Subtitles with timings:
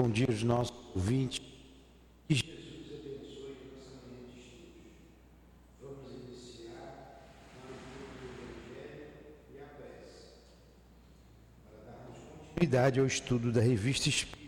[0.00, 1.40] Bom dia aos nossos ouvintes.
[2.28, 2.46] Que Jesus
[2.86, 4.92] abençoe nossa manhã de estudos.
[5.82, 9.08] Vamos iniciar a leitura do Evangelho
[9.52, 10.38] e a prece,
[11.68, 14.47] para darmos continuidade ao estudo da revista Espírita.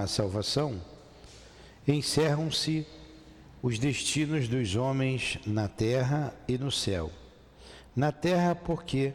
[0.00, 0.80] Há salvação,
[1.86, 2.86] encerram-se
[3.62, 7.10] os destinos dos homens na terra e no céu.
[7.94, 9.12] Na terra, porque,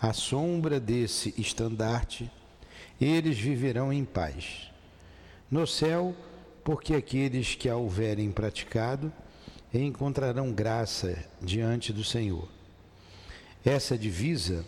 [0.00, 2.30] à sombra desse estandarte,
[3.00, 4.70] eles viverão em paz.
[5.50, 6.14] No céu,
[6.62, 9.12] porque aqueles que a houverem praticado
[9.72, 12.48] encontrarão graça diante do Senhor.
[13.64, 14.64] Essa divisa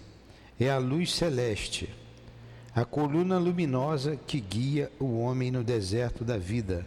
[0.59, 1.89] é a luz celeste
[2.75, 6.87] a coluna luminosa que guia o homem no deserto da vida,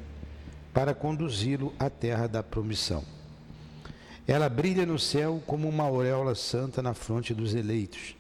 [0.74, 3.04] para conduzi-lo à terra da promissão.
[4.26, 8.16] Ela brilha no céu como uma auréola santa na fronte dos eleitos,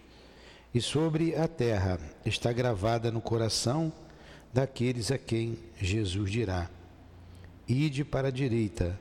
[0.74, 3.94] e sobre a terra está gravada no coração
[4.52, 6.70] daqueles a quem Jesus dirá:
[7.68, 9.00] Ide para a direita,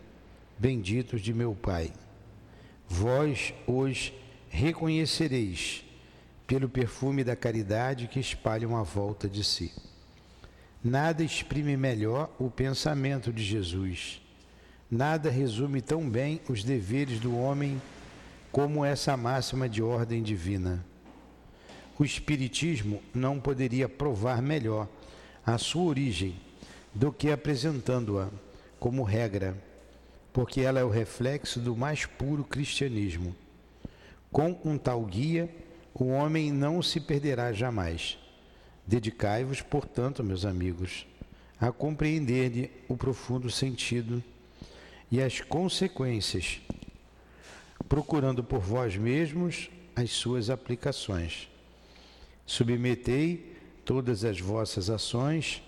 [0.58, 1.92] benditos de meu Pai.
[2.88, 4.12] Vós os
[4.48, 5.84] reconhecereis
[6.52, 9.72] pelo perfume da caridade que espalham à volta de si.
[10.84, 14.20] Nada exprime melhor o pensamento de Jesus.
[14.90, 17.80] Nada resume tão bem os deveres do homem
[18.50, 20.84] como essa máxima de ordem divina.
[21.98, 24.86] O Espiritismo não poderia provar melhor
[25.46, 26.36] a sua origem
[26.94, 28.28] do que apresentando-a
[28.78, 29.56] como regra,
[30.34, 33.34] porque ela é o reflexo do mais puro cristianismo.
[34.30, 35.48] Com um tal guia,
[35.94, 38.18] o homem não se perderá jamais.
[38.86, 41.06] Dedicai-vos, portanto, meus amigos,
[41.60, 44.22] a compreender o profundo sentido
[45.10, 46.60] e as consequências,
[47.88, 51.48] procurando por vós mesmos as suas aplicações.
[52.46, 53.54] Submetei
[53.84, 55.62] todas as vossas ações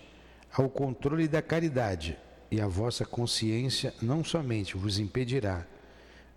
[0.52, 2.18] ao controle da caridade,
[2.50, 5.66] e a vossa consciência não somente vos impedirá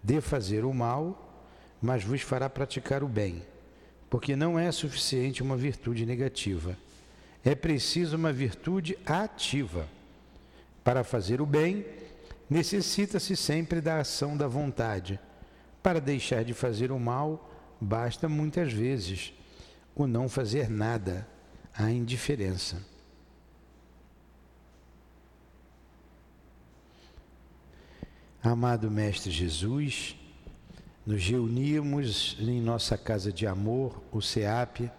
[0.03, 1.45] de fazer o mal,
[1.81, 3.43] mas vos fará praticar o bem
[4.09, 6.77] porque não é suficiente uma virtude negativa.
[7.43, 9.87] É preciso uma virtude ativa.
[10.83, 11.85] Para fazer o bem,
[12.49, 15.19] necessita-se sempre da ação da vontade.
[15.83, 19.33] Para deixar de fazer o mal, basta muitas vezes
[19.95, 21.27] o não fazer nada,
[21.73, 22.81] a indiferença.
[28.41, 30.15] Amado Mestre Jesus,
[31.07, 34.91] nos reunimos em nossa casa de amor, o SEAP,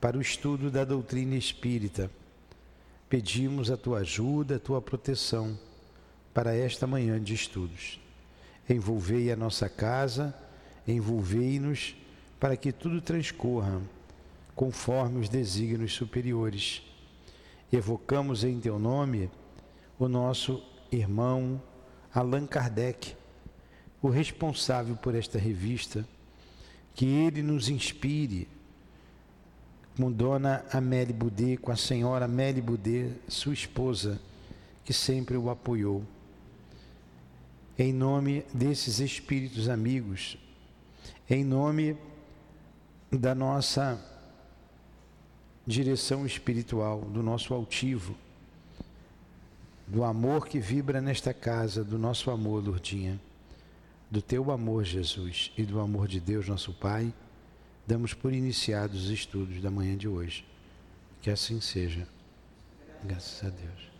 [0.00, 2.08] para o estudo da doutrina espírita.
[3.08, 5.58] Pedimos a tua ajuda, a tua proteção
[6.32, 7.98] para esta manhã de estudos.
[8.70, 10.32] Envolvei a nossa casa,
[10.86, 11.96] envolvei-nos
[12.38, 13.82] para que tudo transcorra
[14.54, 16.80] conforme os desígnios superiores.
[17.72, 19.28] Evocamos em teu nome
[19.98, 20.62] o nosso
[20.92, 21.60] irmão
[22.14, 23.16] Allan Kardec
[24.04, 26.06] o responsável por esta revista,
[26.94, 28.46] que ele nos inspire
[29.96, 34.20] com Dona Amélie Boudet, com a senhora Amélie Boudet, sua esposa,
[34.84, 36.04] que sempre o apoiou.
[37.78, 40.36] Em nome desses espíritos amigos,
[41.28, 41.96] em nome
[43.10, 43.98] da nossa
[45.66, 48.14] direção espiritual, do nosso altivo,
[49.86, 53.18] do amor que vibra nesta casa, do nosso amor, Lourdinha
[54.10, 57.12] do teu amor, Jesus, e do amor de Deus, nosso Pai,
[57.86, 60.44] damos por iniciados os estudos da manhã de hoje.
[61.20, 62.06] Que assim seja.
[63.02, 63.94] Graças a Deus.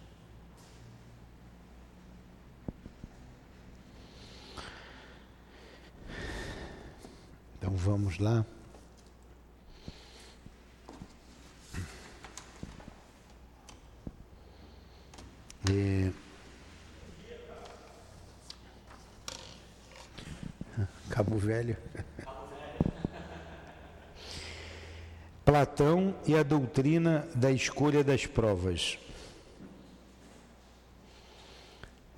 [7.58, 8.44] Então vamos lá.
[15.70, 16.12] É,
[21.14, 21.76] Cabo Velho.
[25.44, 28.98] Platão e a doutrina da escolha das provas.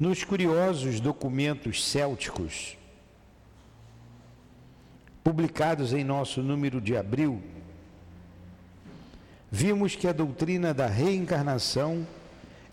[0.00, 2.78] Nos curiosos documentos célticos,
[5.22, 7.42] publicados em nosso número de abril
[9.52, 12.06] vimos que a doutrina da reencarnação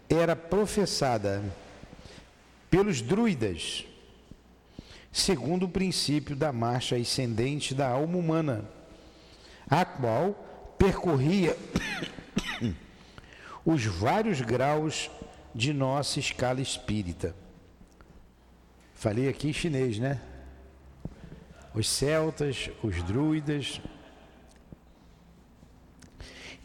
[0.10, 1.44] era professada
[2.70, 3.86] pelos druidas,
[5.14, 8.66] segundo o princípio da marcha ascendente da alma humana,
[9.70, 11.56] a qual percorria
[13.64, 15.12] os vários graus
[15.54, 17.36] de nossa escala espírita.
[18.96, 20.20] Falei aqui em chinês, né?
[21.76, 23.82] Os celtas, os druidas.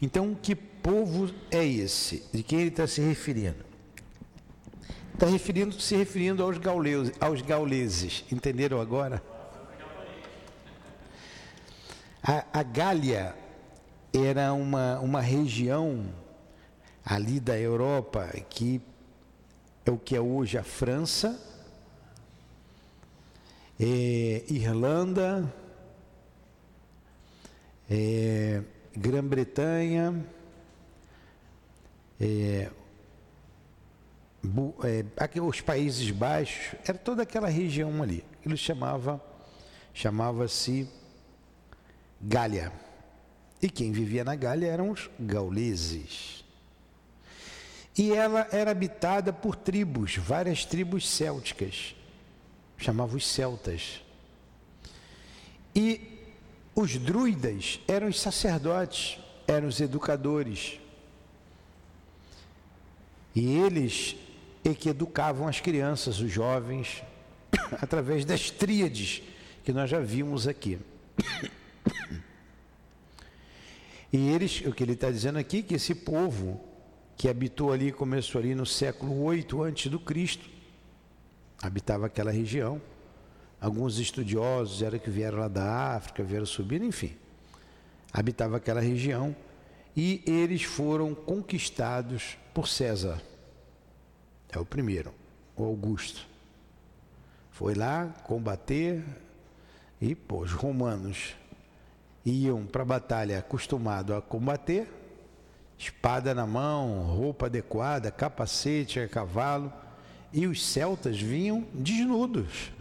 [0.01, 2.25] Então, que povo é esse?
[2.33, 3.68] De quem ele está se referindo?
[5.19, 8.23] Está referindo, se referindo aos, gauleses, aos gauleses.
[8.31, 9.21] Entenderam agora?
[12.23, 13.35] A, a Gália
[14.13, 16.05] era uma, uma região
[17.03, 18.81] ali da Europa que
[19.85, 21.37] é o que é hoje a França,
[23.77, 25.53] é, Irlanda,
[27.91, 28.63] é,
[28.95, 30.25] Grã-Bretanha,
[32.21, 32.69] é,
[34.83, 38.23] é, os Países Baixos, era toda aquela região ali.
[38.45, 39.23] Ele chamava,
[39.93, 40.87] chamava-se
[42.21, 42.71] Gália.
[43.61, 46.43] E quem vivia na Gália eram os gauleses.
[47.97, 51.95] E ela era habitada por tribos, várias tribos célticas.
[52.77, 54.01] Chamavam os celtas.
[55.75, 56.19] E
[56.73, 60.79] os druidas eram os sacerdotes, eram os educadores.
[63.35, 64.15] E eles
[64.63, 67.03] é que educavam as crianças, os jovens,
[67.81, 69.23] através das tríades
[69.63, 70.79] que nós já vimos aqui.
[74.11, 76.59] E eles, o que ele está dizendo aqui, que esse povo
[77.15, 80.49] que habitou ali, começou ali no século 8 antes do Cristo,
[81.61, 82.81] habitava aquela região.
[83.61, 87.15] Alguns estudiosos eram que vieram lá da África, vieram subindo, enfim,
[88.11, 89.35] habitava aquela região
[89.95, 93.21] e eles foram conquistados por César.
[94.51, 95.13] É o primeiro,
[95.55, 96.27] o Augusto.
[97.51, 99.03] Foi lá combater
[100.01, 101.35] e, pô, os romanos
[102.25, 104.87] iam para a batalha acostumados a combater,
[105.77, 109.71] espada na mão, roupa adequada, capacete a cavalo,
[110.31, 112.71] e os celtas vinham desnudos.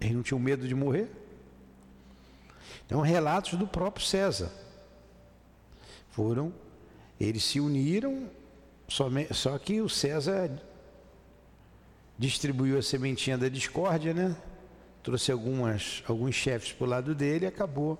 [0.00, 1.10] Eles não tinham medo de morrer.
[2.86, 4.50] Então, relatos do próprio César.
[6.10, 6.52] Foram,
[7.20, 8.28] eles se uniram,
[8.88, 10.50] só que o César
[12.18, 14.36] distribuiu a sementinha da discórdia, né?
[15.02, 17.98] Trouxe algumas, alguns chefes para o lado dele e acabou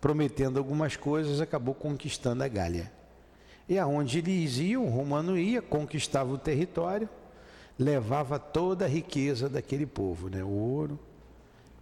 [0.00, 2.92] prometendo algumas coisas, acabou conquistando a Gália.
[3.68, 7.08] E aonde eles iam, o romano ia, conquistava o território,
[7.78, 10.44] levava toda a riqueza daquele povo, né?
[10.44, 10.98] o ouro,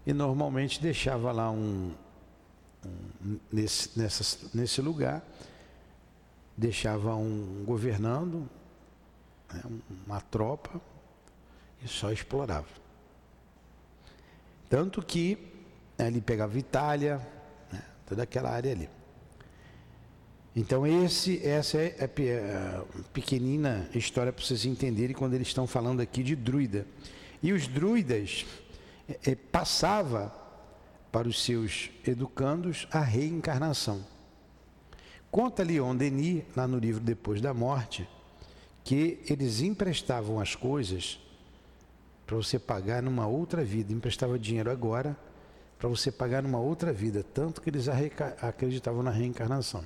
[0.06, 1.92] e normalmente deixava lá um,
[2.86, 5.24] um nesse, nessa, nesse lugar,
[6.56, 8.48] deixava um governando,
[9.52, 9.62] né?
[10.06, 10.80] uma tropa,
[11.84, 12.68] e só explorava.
[14.68, 15.38] Tanto que
[15.98, 17.20] ele pegava Itália,
[18.06, 18.88] toda aquela área ali.
[20.54, 26.22] Então esse, essa é a pequenina história para vocês entenderem quando eles estão falando aqui
[26.22, 26.86] de druida.
[27.42, 28.44] E os druidas
[29.08, 30.32] é, é, passava
[31.10, 34.04] para os seus educandos a reencarnação.
[35.30, 38.06] Conta Leon Denis, lá no livro Depois da Morte,
[38.84, 41.18] que eles emprestavam as coisas
[42.32, 43.92] para você pagar numa outra vida.
[43.92, 45.14] Emprestava dinheiro agora
[45.78, 47.88] para você pagar numa outra vida, tanto que eles
[48.40, 49.84] acreditavam na reencarnação.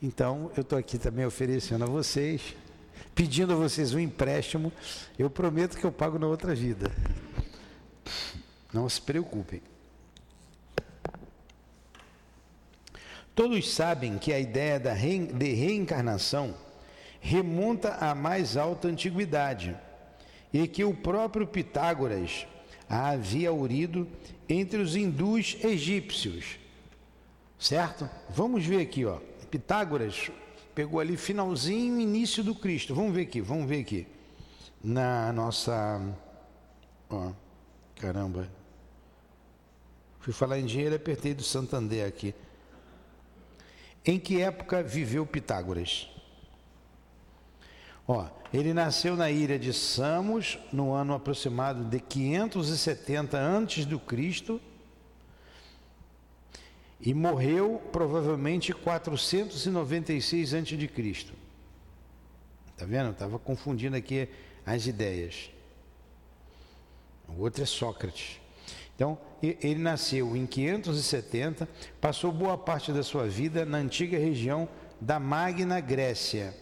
[0.00, 2.56] Então, eu estou aqui também oferecendo a vocês,
[3.14, 4.72] pedindo a vocês um empréstimo,
[5.18, 6.90] eu prometo que eu pago na outra vida.
[8.72, 9.60] Não se preocupem.
[13.34, 16.54] Todos sabem que a ideia de reencarnação
[17.20, 19.76] remonta à mais alta antiguidade
[20.54, 22.46] e que o próprio Pitágoras
[22.88, 24.06] a havia urido
[24.48, 26.60] entre os hindus egípcios.
[27.58, 28.08] Certo?
[28.30, 29.18] Vamos ver aqui, ó.
[29.50, 30.30] Pitágoras
[30.72, 32.94] pegou ali finalzinho, início do Cristo.
[32.94, 34.06] Vamos ver aqui, vamos ver aqui.
[34.82, 36.00] Na nossa.
[37.10, 37.32] Ó,
[37.96, 38.48] caramba.
[40.20, 42.32] Fui falar em dinheiro, apertei do Santander aqui.
[44.04, 46.13] Em que época viveu Pitágoras?
[48.06, 54.60] Ó, ele nasceu na ilha de Samos no ano aproximado de 570 antes do Cristo
[57.00, 61.32] e morreu provavelmente 496 antes de Cristo.
[62.76, 63.10] Tá vendo?
[63.10, 64.28] Estava confundindo aqui
[64.64, 65.50] as ideias.
[67.28, 68.40] O outro é Sócrates.
[68.94, 71.68] Então, ele nasceu em 570,
[72.00, 74.68] passou boa parte da sua vida na antiga região
[75.00, 76.54] da Magna Grécia,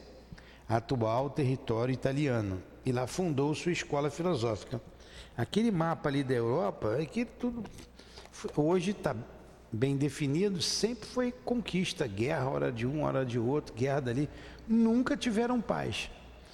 [0.69, 4.81] atual território italiano, e lá fundou sua escola filosófica.
[5.37, 7.63] Aquele mapa ali da Europa, é que tudo
[8.57, 9.15] hoje está
[9.73, 14.29] bem definido, sempre foi conquista, guerra, hora de um, hora de outro, guerra dali.
[14.69, 16.11] Nunca tiveram paz.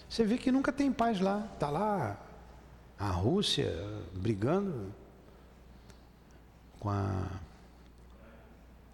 [0.09, 1.49] Você vê que nunca tem paz lá.
[1.53, 2.19] Está lá
[2.99, 3.71] a Rússia
[4.15, 4.93] brigando
[6.79, 7.27] com a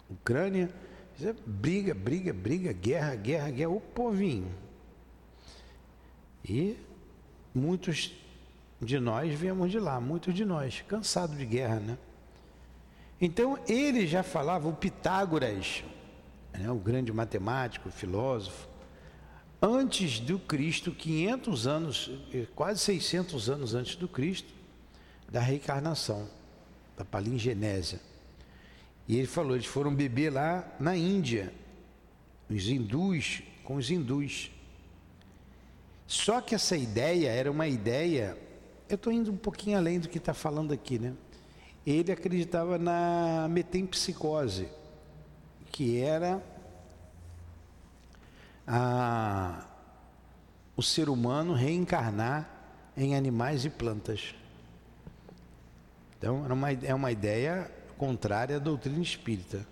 [0.09, 0.69] Ucrânia.
[1.45, 3.69] Briga, briga, briga, guerra, guerra, guerra.
[3.69, 4.51] O povinho.
[6.47, 6.77] E
[7.53, 8.13] muitos
[8.79, 11.97] de nós viemos de lá, muitos de nós, cansados de guerra, né?
[13.19, 15.83] Então ele já falava, o Pitágoras,
[16.53, 18.67] né, o grande matemático, filósofo,
[19.61, 22.11] antes do Cristo, 500 anos,
[22.53, 24.53] quase 600 anos antes do Cristo,
[25.31, 26.29] da reencarnação,
[26.95, 27.99] da palingenésia.
[29.07, 31.51] E ele falou, eles foram beber lá na Índia,
[32.49, 34.51] os hindus, com os hindus.
[36.07, 38.37] Só que essa ideia era uma ideia,
[38.87, 41.13] eu estou indo um pouquinho além do que está falando aqui, né?
[41.85, 44.67] Ele acreditava na metempsicose,
[45.71, 46.43] que era
[48.65, 49.65] a,
[50.75, 52.49] o ser humano reencarnar
[52.97, 54.33] em animais e plantas.
[56.17, 59.65] Então, era uma, é uma ideia contrária à doutrina espírita.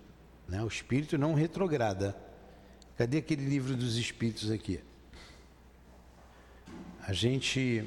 [0.48, 0.62] Né?
[0.62, 2.16] O espírito não retrograda.
[2.96, 4.80] Cadê aquele livro dos espíritos aqui?
[7.06, 7.84] A gente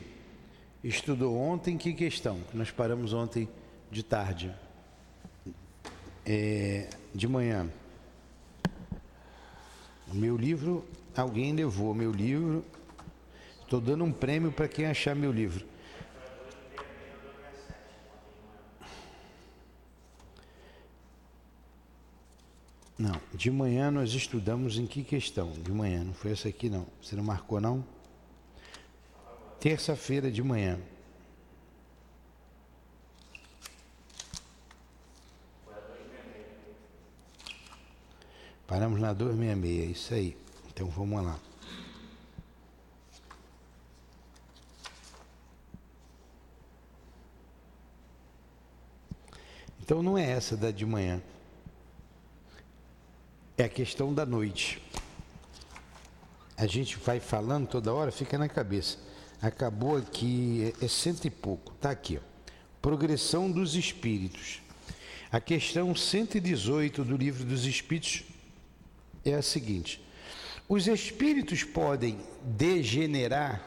[0.84, 2.40] estudou ontem que questão?
[2.54, 3.50] Nós paramos ontem
[3.90, 4.54] de tarde.
[6.24, 7.68] É, de manhã.
[10.08, 12.64] O meu livro, alguém levou meu livro.
[13.64, 15.66] Estou dando um prêmio para quem achar meu livro.
[23.00, 25.52] Não, de manhã nós estudamos em que questão?
[25.54, 26.86] De manhã, não foi essa aqui não.
[27.02, 27.97] Você não marcou não?
[29.60, 30.80] Terça-feira de manhã.
[38.68, 40.38] Paramos na 266, isso aí.
[40.70, 41.40] Então vamos lá.
[49.80, 51.22] Então não é essa da de manhã.
[53.58, 54.84] É a questão da noite.
[56.58, 58.98] A gente vai falando toda hora, fica na cabeça.
[59.41, 61.74] Acabou aqui, é, é cento e pouco.
[61.74, 62.22] Está aqui, ó.
[62.82, 64.62] Progressão dos Espíritos.
[65.32, 68.24] A questão 118 do Livro dos Espíritos
[69.25, 70.01] é a seguinte:
[70.67, 73.62] os espíritos podem degenerar.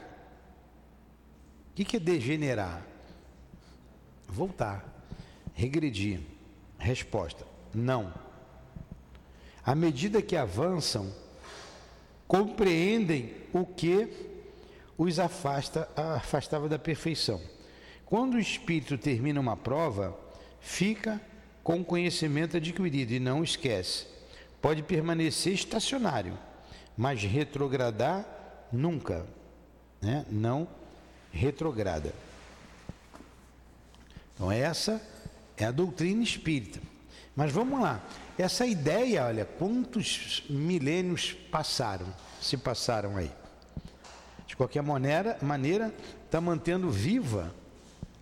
[1.71, 2.87] O que, é degenerar?
[4.29, 5.05] Voltar,
[5.55, 6.21] regredir.
[6.79, 8.13] Resposta: não.
[9.65, 11.15] À medida que avançam,
[12.27, 14.30] compreendem o que
[15.03, 17.41] os afasta, afastava da perfeição.
[18.07, 20.19] Quando o espírito termina uma prova,
[20.61, 21.21] fica
[21.63, 24.11] com o conhecimento adquirido e não esquece
[24.61, 26.39] pode permanecer estacionário,
[26.97, 28.27] mas retrogradar
[28.73, 29.27] nunca,
[30.01, 30.25] né?
[30.31, 30.69] não
[31.33, 32.13] retrograda.
[34.35, 35.01] Então, essa
[35.57, 36.81] é a doutrina espírita.
[37.35, 38.03] Mas vamos lá,
[38.39, 42.07] essa ideia, olha, quantos milênios passaram,
[42.41, 43.31] se passaram aí?
[44.61, 45.91] Qualquer maneira, maneira
[46.27, 47.51] está mantendo viva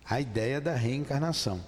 [0.05, 1.59] a ideia da reencarnação.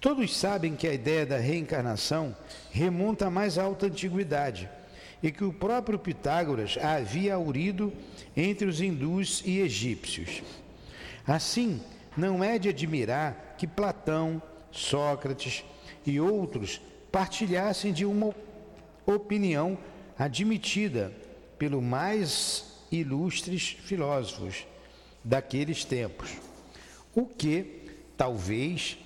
[0.00, 2.34] Todos sabem que a ideia da reencarnação
[2.70, 4.66] remonta à mais alta antiguidade
[5.22, 7.92] e que o próprio Pitágoras a havia aurido
[8.34, 10.42] entre os hindus e egípcios.
[11.26, 11.82] Assim,
[12.16, 14.40] não é de admirar que Platão,
[14.72, 15.66] Sócrates
[16.06, 16.80] e outros
[17.12, 18.34] partilhassem de uma
[19.04, 19.76] opinião
[20.18, 21.12] admitida
[21.58, 24.66] pelo mais ilustres filósofos
[25.22, 26.30] daqueles tempos,
[27.14, 28.98] o que talvez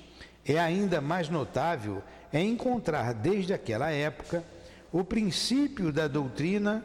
[0.45, 4.45] é ainda mais notável é encontrar desde aquela época
[4.91, 6.85] o princípio da doutrina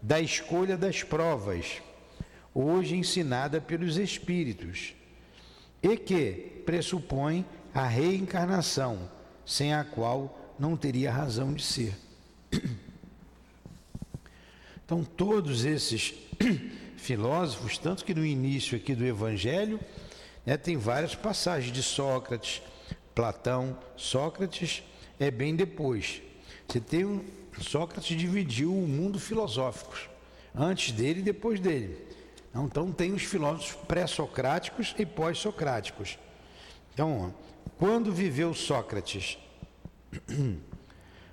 [0.00, 1.82] da escolha das provas,
[2.54, 4.94] hoje ensinada pelos espíritos,
[5.82, 9.10] e que pressupõe a reencarnação,
[9.44, 11.96] sem a qual não teria razão de ser.
[14.84, 16.14] Então, todos esses
[16.96, 19.80] filósofos, tanto que no início aqui do Evangelho,
[20.44, 22.62] né, tem várias passagens de Sócrates,
[23.14, 24.82] Platão, Sócrates
[25.18, 26.22] é bem depois.
[26.68, 27.24] Você tem um,
[27.60, 29.96] Sócrates dividiu o mundo filosófico,
[30.54, 32.06] antes dele e depois dele.
[32.54, 36.18] Então tem os filósofos pré-socráticos e pós-socráticos.
[36.92, 37.34] Então,
[37.78, 39.38] quando viveu Sócrates?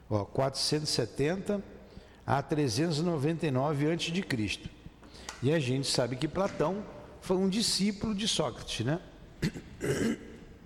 [0.10, 1.64] Ó, 470
[2.26, 4.73] a 399 a.C.
[5.44, 6.82] E a gente sabe que Platão
[7.20, 9.02] foi um discípulo de Sócrates, né?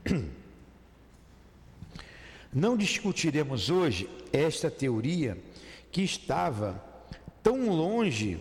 [2.53, 5.35] Não discutiremos hoje esta teoria
[5.91, 6.79] que estava
[7.41, 8.37] tão longe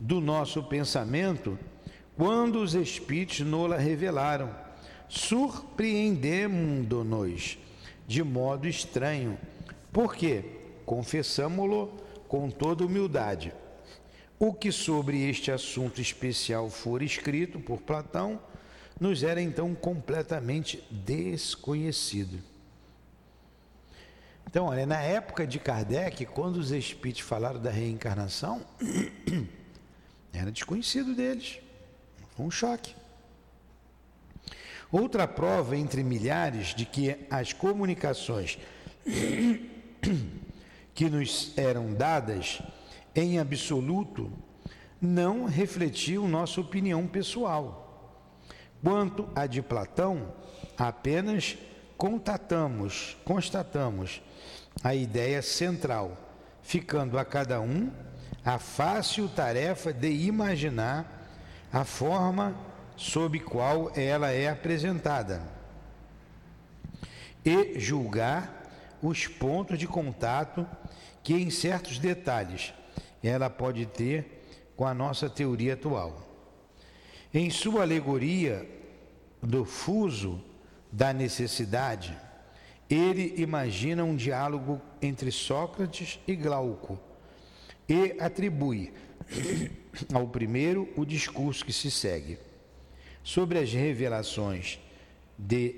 [0.00, 1.56] do nosso pensamento
[2.16, 4.52] quando os Espíritos nola revelaram,
[5.08, 7.58] surpreendendo-nos
[8.08, 9.38] de modo estranho.
[9.92, 10.44] Porque,
[10.84, 11.92] confessamo-lo
[12.26, 13.54] com toda humildade,
[14.38, 18.40] o que sobre este assunto especial for escrito por Platão
[19.00, 22.38] nos era então completamente desconhecido.
[24.46, 28.64] Então, olha, na época de Kardec, quando os espíritos falaram da reencarnação,
[30.32, 31.58] era desconhecido deles.
[32.36, 32.94] Foi um choque.
[34.90, 38.58] Outra prova entre milhares de que as comunicações
[40.94, 42.62] que nos eram dadas
[43.16, 44.30] em absoluto
[45.00, 47.82] não refletiam nossa opinião pessoal.
[48.82, 50.32] Quanto a de Platão,
[50.78, 51.56] apenas
[51.96, 54.22] contatamos, constatamos
[54.84, 56.16] a ideia central,
[56.62, 57.90] ficando a cada um
[58.44, 61.26] a fácil tarefa de imaginar
[61.72, 62.54] a forma
[62.96, 65.42] sob qual ela é apresentada
[67.44, 68.70] e julgar
[69.02, 70.66] os pontos de contato
[71.22, 72.72] que, em certos detalhes,
[73.26, 74.42] ela pode ter
[74.76, 76.22] com a nossa teoria atual.
[77.32, 78.68] Em sua alegoria
[79.42, 80.42] do fuso
[80.90, 82.16] da necessidade,
[82.88, 86.98] ele imagina um diálogo entre Sócrates e Glauco
[87.88, 88.92] e atribui
[90.12, 92.38] ao primeiro o discurso que se segue.
[93.22, 94.78] Sobre as revelações
[95.36, 95.74] de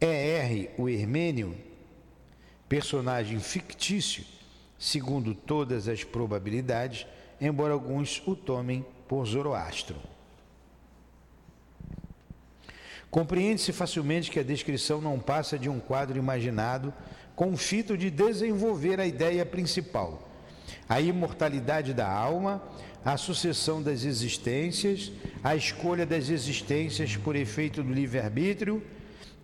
[0.00, 0.70] E.R.
[0.78, 1.54] o Hermênio,
[2.66, 4.24] personagem fictício,
[4.80, 7.06] segundo todas as probabilidades,
[7.38, 9.96] embora alguns o tomem por Zoroastro.
[13.10, 16.94] Compreende-se facilmente que a descrição não passa de um quadro imaginado
[17.36, 20.26] com o fito de desenvolver a ideia principal,
[20.88, 22.62] a imortalidade da alma,
[23.04, 28.82] a sucessão das existências, a escolha das existências por efeito do livre-arbítrio,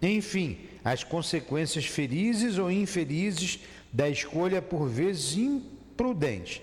[0.01, 3.61] enfim, as consequências felizes ou infelizes
[3.97, 6.63] da escolha por vezes imprudente.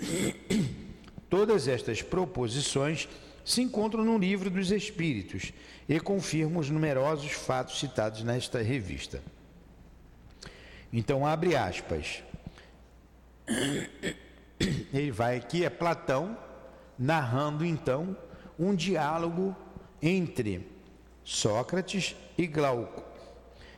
[1.28, 3.06] Todas estas proposições
[3.44, 5.52] se encontram no livro dos Espíritos
[5.86, 9.22] e confirmam os numerosos fatos citados nesta revista.
[10.90, 12.22] Então, abre aspas.
[14.90, 16.36] Ele vai aqui, é Platão,
[16.98, 18.16] narrando então
[18.58, 19.54] um diálogo
[20.00, 20.66] entre
[21.22, 23.04] Sócrates e Glauco.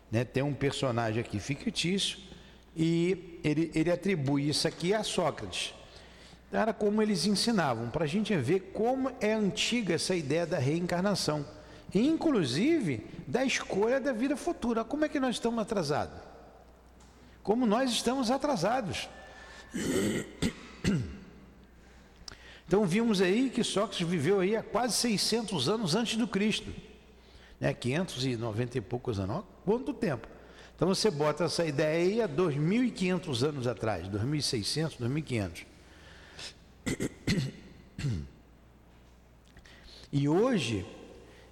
[0.08, 0.24] Né?
[0.24, 2.30] Tem um personagem aqui fictício
[2.76, 5.74] e ele, ele atribui isso aqui a Sócrates.
[6.52, 11.44] Era como eles ensinavam, para a gente ver como é antiga essa ideia da reencarnação
[11.94, 14.84] inclusive da escolha da vida futura.
[14.84, 16.18] Como é que nós estamos atrasados?
[17.42, 19.08] Como nós estamos atrasados.
[22.64, 26.72] Então vimos aí que Sócrates viveu aí há quase 600 anos antes do Cristo.
[27.60, 27.74] Né?
[27.74, 29.44] 590 e poucos anos.
[29.62, 30.26] Quanto tempo?
[30.82, 35.64] Então você bota essa ideia aí há 2.500 anos atrás, 2.600, 2.500.
[40.10, 40.84] E hoje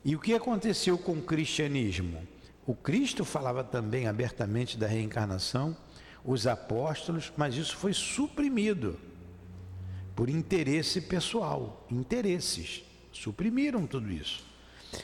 [0.04, 2.26] e o que aconteceu com o cristianismo?
[2.66, 5.76] O Cristo falava também abertamente da reencarnação,
[6.24, 8.98] os apóstolos, mas isso foi suprimido
[10.16, 12.82] por interesse pessoal, interesses.
[13.12, 14.44] Suprimiram tudo isso.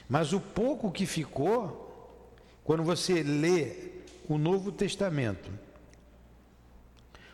[0.08, 2.34] Mas o pouco que ficou,
[2.64, 3.94] quando você lê
[4.28, 5.50] o Novo Testamento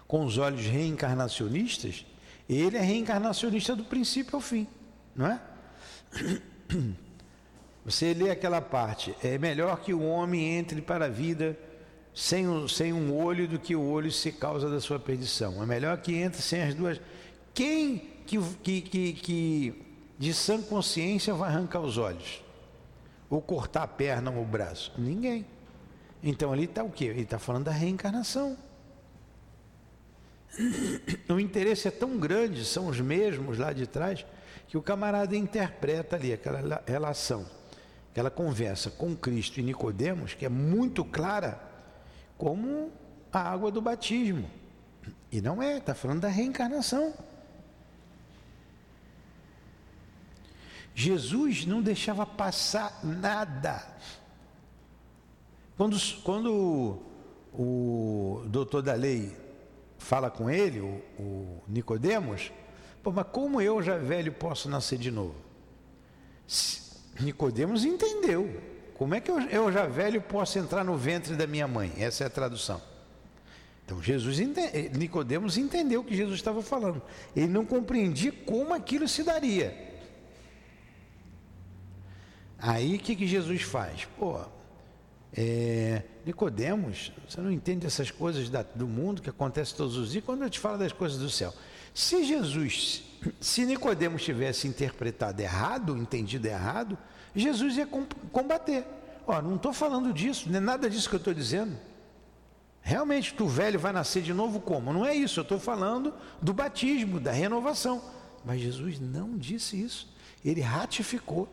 [0.06, 2.04] com os olhos reencarnacionistas,
[2.48, 4.66] ele é reencarnacionista do princípio ao fim,
[5.16, 5.40] não é?
[7.84, 11.58] Você lê aquela parte, é melhor que o homem entre para a vida
[12.14, 15.62] sem um, sem um olho do que o olho se causa da sua perdição.
[15.62, 17.00] É melhor que entre sem as duas.
[17.54, 19.82] Quem que, que, que, que
[20.18, 22.42] de sã consciência vai arrancar os olhos?
[23.30, 24.92] Ou cortar a perna ou o braço?
[24.98, 25.46] Ninguém.
[26.22, 27.06] Então ali está o quê?
[27.06, 28.56] Ele está falando da reencarnação.
[31.28, 34.24] O interesse é tão grande, são os mesmos lá de trás,
[34.68, 37.46] que o camarada interpreta ali aquela relação
[38.12, 41.58] aquela conversa com Cristo e Nicodemos, que é muito clara,
[42.36, 42.92] como
[43.32, 44.48] a água do batismo.
[45.30, 47.14] E não é, está falando da reencarnação.
[50.94, 53.82] Jesus não deixava passar nada.
[55.82, 57.02] Quando, quando
[57.52, 59.36] o, doutor da lei
[59.98, 62.52] fala com ele, o, o Nicodemos,
[63.02, 65.34] Pô, mas como eu já velho posso nascer de novo?
[67.18, 68.62] Nicodemos entendeu.
[68.94, 71.92] Como é que eu, eu já velho posso entrar no ventre da minha mãe?
[71.98, 72.80] Essa é a tradução.
[73.84, 77.02] Então Jesus eh, Nicodemos entendeu o que Jesus estava falando.
[77.34, 79.76] Ele não compreendia como aquilo se daria.
[82.56, 84.04] Aí o que, que Jesus faz?
[84.16, 84.38] Pô,
[85.34, 90.24] é, Nicodemos, você não entende essas coisas da, do mundo que acontece todos os dias
[90.24, 91.54] quando eu te falo das coisas do céu.
[91.94, 93.04] Se Jesus,
[93.40, 96.98] se Nicodemos tivesse interpretado errado, entendido errado,
[97.34, 97.86] Jesus ia
[98.30, 98.84] combater.
[99.26, 101.76] Ó, não estou falando disso, não é nada disso que eu estou dizendo.
[102.82, 104.92] Realmente, tu velho vai nascer de novo como?
[104.92, 108.02] Não é isso, eu estou falando do batismo, da renovação.
[108.44, 110.12] Mas Jesus não disse isso.
[110.44, 111.48] Ele ratificou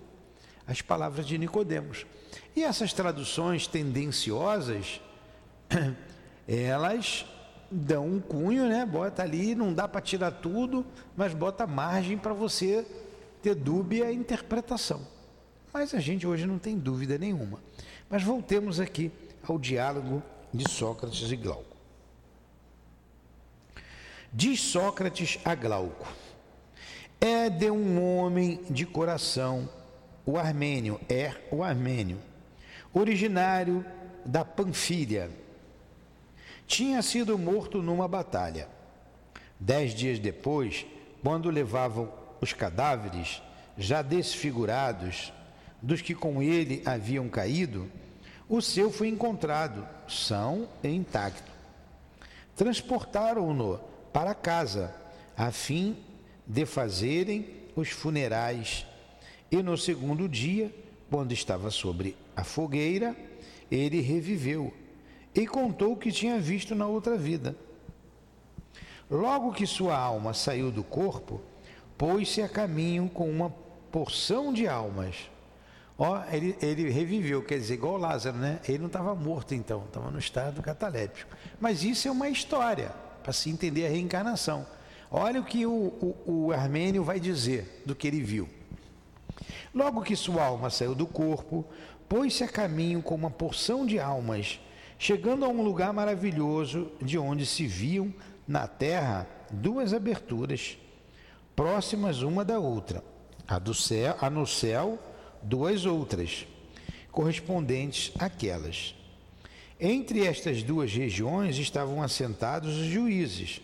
[0.70, 2.06] as palavras de Nicodemos.
[2.56, 5.02] E essas traduções tendenciosas,
[6.48, 7.26] elas
[7.72, 8.86] dão um cunho, né?
[8.86, 10.86] Bota ali, não dá para tirar tudo,
[11.18, 12.86] mas bota margem para você
[13.42, 15.02] ter dúbia interpretação.
[15.74, 17.60] Mas a gente hoje não tem dúvida nenhuma.
[18.08, 19.12] Mas voltemos aqui
[19.48, 20.22] ao diálogo
[20.54, 21.78] de Sócrates e Glauco.
[24.32, 26.08] Diz Sócrates a Glauco:
[27.20, 29.68] É de um homem de coração,
[30.30, 32.20] o armênio, é o armênio,
[32.94, 33.84] originário
[34.26, 35.30] da Panfilha
[36.68, 38.68] tinha sido morto numa batalha.
[39.60, 40.86] Dez dias depois,
[41.24, 43.42] quando levavam os cadáveres,
[43.76, 45.34] já desfigurados,
[45.82, 47.90] dos que com ele haviam caído,
[48.48, 51.52] o seu foi encontrado, são e intacto.
[52.56, 53.80] Transportaram-no
[54.14, 54.94] para casa,
[55.36, 55.98] a fim
[56.46, 58.86] de fazerem os funerais.
[59.52, 60.74] E no segundo dia,
[61.10, 63.16] quando estava sobre a fogueira,
[63.72, 64.74] ele reviveu
[65.34, 67.56] e contou o que tinha visto na outra vida.
[69.10, 71.42] Logo que sua alma saiu do corpo,
[71.98, 73.50] pôs-se a caminho com uma
[73.92, 75.16] porção de almas.
[75.98, 78.60] Ó, ele, ele reviveu, quer dizer, igual Lázaro, né?
[78.68, 81.36] Ele não estava morto então, estava no estado cataléptico.
[81.60, 84.66] Mas isso é uma história, para se entender a reencarnação.
[85.12, 88.48] Olha o que o, o, o armênio vai dizer do que ele viu.
[89.74, 91.66] Logo que sua alma saiu do corpo,
[92.08, 94.60] pôs-se a caminho com uma porção de almas
[95.00, 98.14] chegando a um lugar maravilhoso de onde se viam
[98.46, 100.78] na terra duas aberturas
[101.56, 103.02] próximas uma da outra,
[103.48, 105.00] a do céu, a no céu
[105.42, 106.46] duas outras
[107.12, 108.94] correspondentes àquelas.
[109.80, 113.62] Entre estas duas regiões estavam assentados os juízes.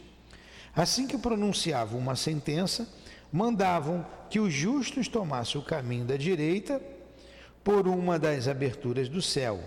[0.74, 2.88] Assim que pronunciavam uma sentença,
[3.36, 6.82] mandavam que os justos tomassem o caminho da direita
[7.64, 9.60] por uma das aberturas do céu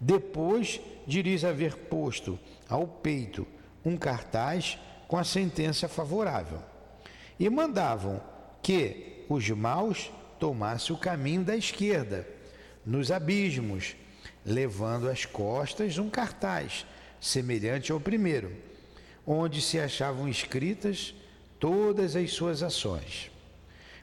[0.00, 3.46] depois diris haver posto ao peito
[3.84, 6.62] um cartaz com a sentença favorável.
[7.38, 8.20] E mandavam
[8.62, 12.28] que os maus tomassem o caminho da esquerda,
[12.84, 13.96] nos abismos,
[14.44, 16.86] levando às costas um cartaz,
[17.20, 18.52] semelhante ao primeiro,
[19.26, 21.14] onde se achavam escritas
[21.58, 23.30] todas as suas ações.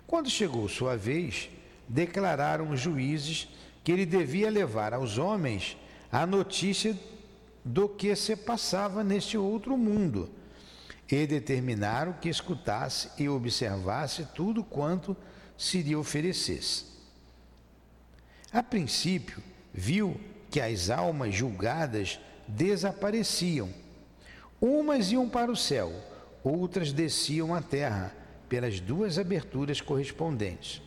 [0.08, 1.50] Quando chegou sua vez,
[1.88, 3.48] declararam os juízes
[3.84, 5.78] que ele devia levar aos homens
[6.12, 6.98] a notícia
[7.64, 10.30] do que se passava neste outro mundo
[11.12, 15.16] e determinaram que escutasse e observasse tudo quanto
[15.58, 16.86] se lhe oferecesse.
[18.52, 19.42] A princípio,
[19.74, 23.70] viu que as almas julgadas desapareciam.
[24.60, 25.92] Umas iam para o céu,
[26.46, 28.16] outras desciam à terra
[28.48, 30.80] pelas duas aberturas correspondentes.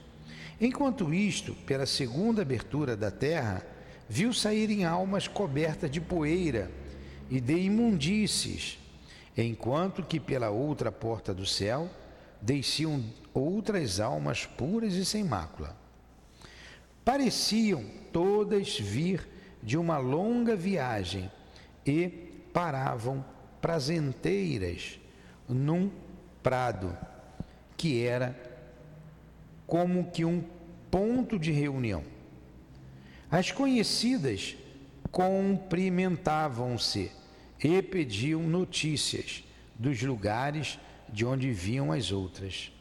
[0.60, 3.66] Enquanto isto, pela segunda abertura da terra,
[4.08, 6.70] viu saírem almas cobertas de poeira
[7.28, 8.78] e de imundícies,
[9.36, 11.90] enquanto que pela outra porta do céu
[12.40, 15.76] desciam outras almas puras e sem mácula.
[17.04, 19.28] Pareciam todas vir
[19.62, 21.30] de uma longa viagem
[21.84, 22.08] e
[22.52, 23.24] paravam
[23.60, 25.00] prazenteiras
[25.48, 25.90] num
[26.42, 26.96] prado
[27.76, 28.36] que era
[29.66, 30.42] como que um
[30.90, 32.02] ponto de reunião.
[33.30, 34.56] As conhecidas
[35.10, 37.12] cumprimentavam-se
[37.62, 42.72] e pediam notícias dos lugares de onde vinham as outras.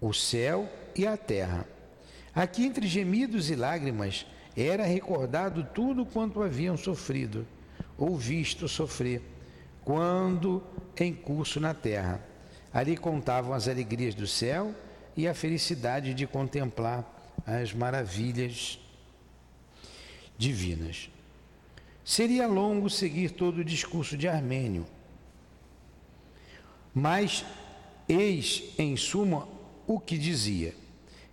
[0.00, 1.66] O céu e a terra.
[2.34, 4.26] Aqui, entre gemidos e lágrimas,
[4.56, 7.46] era recordado tudo quanto haviam sofrido
[7.98, 9.22] ou visto sofrer,
[9.86, 10.60] quando
[10.98, 12.20] em curso na terra.
[12.74, 14.74] Ali contavam as alegrias do céu
[15.16, 17.04] e a felicidade de contemplar
[17.46, 18.80] as maravilhas
[20.36, 21.08] divinas.
[22.04, 24.86] Seria longo seguir todo o discurso de Armênio,
[26.92, 27.44] Mas
[28.08, 29.46] eis, em suma,
[29.86, 30.74] o que dizia.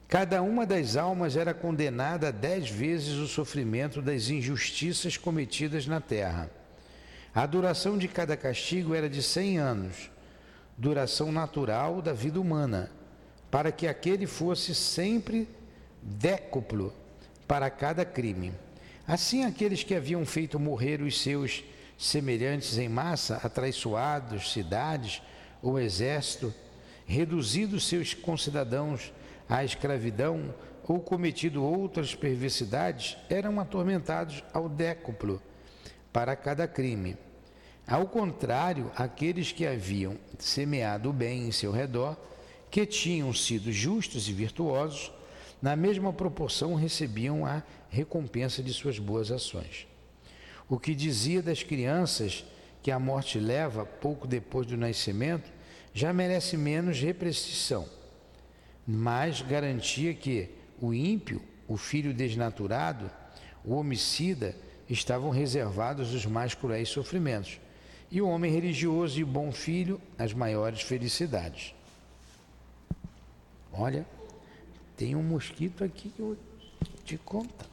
[0.08, 6.02] Cada uma das almas era condenada a dez vezes o sofrimento das injustiças cometidas na
[6.02, 6.52] terra.
[7.36, 10.12] A duração de cada castigo era de cem anos,
[10.78, 12.92] duração natural da vida humana,
[13.50, 15.50] para que aquele fosse sempre
[16.00, 16.94] décuplo
[17.48, 18.54] para cada crime.
[19.08, 21.64] Assim, aqueles que haviam feito morrer os seus
[21.98, 25.20] semelhantes em massa, atraiçoados cidades
[25.60, 26.54] ou exército,
[27.04, 29.12] reduzido seus concidadãos
[29.50, 30.54] à escravidão
[30.88, 35.42] ou cometido outras perversidades, eram atormentados ao décuplo
[36.14, 37.18] para cada crime.
[37.86, 42.16] Ao contrário, aqueles que haviam semeado o bem em seu redor,
[42.72, 45.12] que tinham sido justos e virtuosos,
[45.62, 49.88] na mesma proporção recebiam a recompensa de suas boas ações.
[50.70, 52.46] O que dizia das crianças
[52.82, 55.52] que a morte leva pouco depois do nascimento
[55.94, 57.88] já merece menos repressão,
[58.86, 60.50] mas garantia que
[60.82, 63.10] o ímpio, o filho desnaturado,
[63.64, 64.56] o homicida
[64.90, 67.60] estavam reservados os mais cruéis sofrimentos,
[68.12, 71.74] e o homem religioso e o bom filho as maiores felicidades.
[73.72, 74.06] Olha,
[74.96, 76.38] tem um mosquito aqui que eu
[77.04, 77.66] te conto.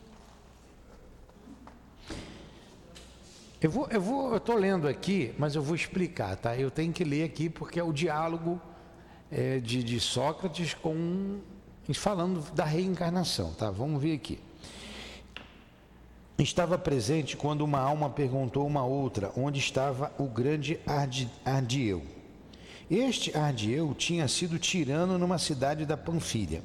[3.60, 6.56] Eu vou, eu vou, eu estou lendo aqui, mas eu vou explicar, tá?
[6.56, 8.58] Eu tenho que ler aqui porque é o diálogo
[9.30, 11.40] é, de, de Sócrates com
[11.92, 13.70] falando da reencarnação, tá?
[13.70, 14.38] Vamos ver aqui.
[16.40, 20.80] Estava presente quando uma alma perguntou uma outra onde estava o grande
[21.44, 22.02] Ardieu.
[22.90, 26.62] Este Ardieu tinha sido tirano numa cidade da Panfilha.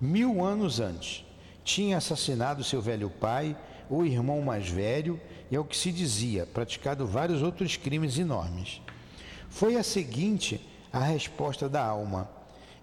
[0.00, 1.24] Mil anos antes,
[1.62, 3.56] tinha assassinado seu velho pai,
[3.88, 8.82] o irmão mais velho e, ao que se dizia, praticado vários outros crimes enormes.
[9.48, 10.60] Foi a seguinte
[10.92, 12.28] a resposta da alma: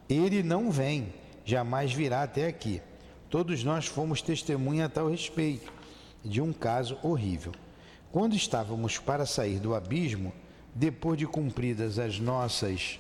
[0.10, 2.82] Ele não vem, jamais virá até aqui.
[3.30, 5.75] Todos nós fomos testemunha a tal respeito,
[6.26, 7.54] de um caso horrível.
[8.12, 10.34] Quando estávamos para sair do abismo,
[10.74, 13.00] depois de cumpridas as nossas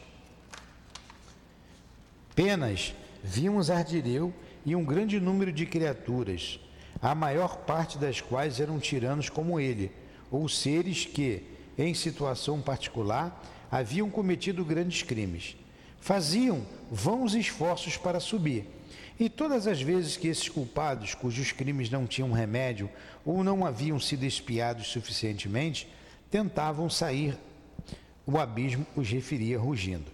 [2.35, 4.33] penas, vimos Ardireu
[4.65, 6.59] e um grande número de criaturas,
[7.01, 9.91] a maior parte das quais eram tiranos como ele,
[10.31, 11.43] ou seres que,
[11.77, 15.55] em situação particular, haviam cometido grandes crimes.
[15.99, 18.74] Faziam vãos esforços para subir.
[19.19, 22.89] E todas as vezes que esses culpados, cujos crimes não tinham remédio
[23.25, 25.87] ou não haviam sido espiados suficientemente,
[26.29, 27.37] tentavam sair,
[28.25, 30.11] o abismo os referia rugindo.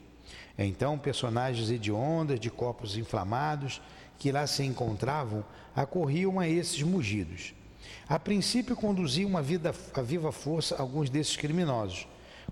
[0.57, 3.81] Então, personagens hediondas de corpos inflamados
[4.19, 5.43] que lá se encontravam
[5.75, 7.55] acorriam a esses mugidos.
[8.07, 12.07] A princípio conduziam a, vida, a viva força alguns desses criminosos.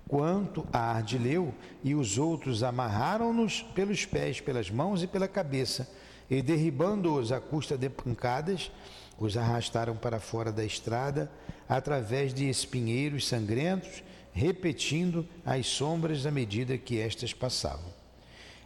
[0.08, 5.88] Quanto a Ardileu e os outros amarraram-nos pelos pés, pelas mãos e pela cabeça,
[6.30, 8.70] e derribando-os à custa de pancadas,
[9.18, 11.30] os arrastaram para fora da estrada,
[11.68, 17.92] através de espinheiros sangrentos, repetindo as sombras à medida que estas passavam.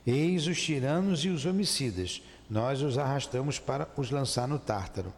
[0.07, 5.13] Eis os tiranos e os homicidas, nós os arrastamos para os lançar no Tártaro.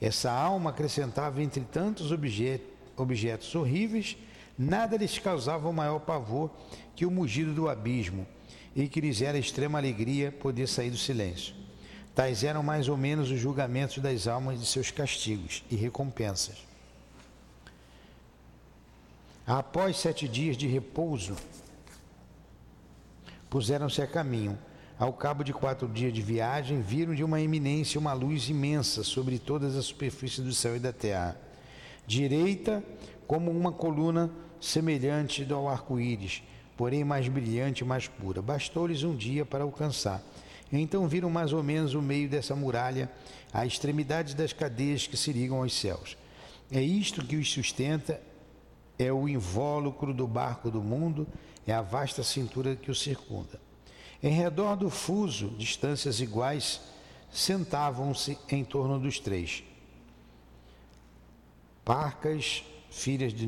[0.00, 4.16] Essa alma acrescentava entre tantos objetos horríveis,
[4.56, 6.50] nada lhes causava maior pavor
[6.94, 8.26] que o mugido do abismo,
[8.74, 11.54] e que lhes era extrema alegria poder sair do silêncio.
[12.20, 16.66] Tais eram mais ou menos os julgamentos das almas de seus castigos e recompensas.
[19.46, 21.34] Após sete dias de repouso,
[23.48, 24.58] puseram-se a caminho
[24.98, 29.38] ao cabo de quatro dias de viagem, viram de uma eminência uma luz imensa sobre
[29.38, 31.40] todas as superfícies do céu e da terra.
[32.06, 32.84] Direita,
[33.26, 34.30] como uma coluna
[34.60, 36.42] semelhante ao arco-íris,
[36.76, 38.42] porém mais brilhante e mais pura.
[38.42, 40.22] Bastou-lhes um dia para alcançar.
[40.72, 43.10] Então viram mais ou menos o meio dessa muralha,
[43.52, 46.16] a extremidade das cadeias que se ligam aos céus.
[46.70, 48.20] É isto que os sustenta,
[48.98, 51.26] é o invólucro do barco do mundo,
[51.66, 53.60] é a vasta cintura que o circunda.
[54.22, 56.80] Em redor do fuso, distâncias iguais
[57.32, 59.64] sentavam-se em torno dos três.
[61.84, 63.46] Parcas, filhas de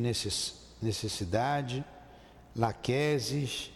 [0.81, 1.85] necessidade,
[2.57, 3.71] laqueses,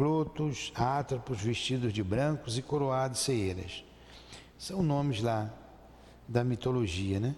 [0.00, 3.84] clotos, átrapos vestidos de brancos e coroados ceeiras.
[4.58, 5.52] São nomes lá
[6.26, 7.34] da mitologia, né?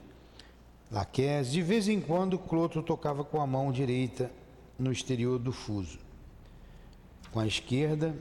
[0.88, 1.52] Laqueses.
[1.52, 4.30] De vez em quando, Cloto tocava com a mão direita
[4.78, 5.98] no exterior do fuso.
[7.32, 8.14] Com a esquerda,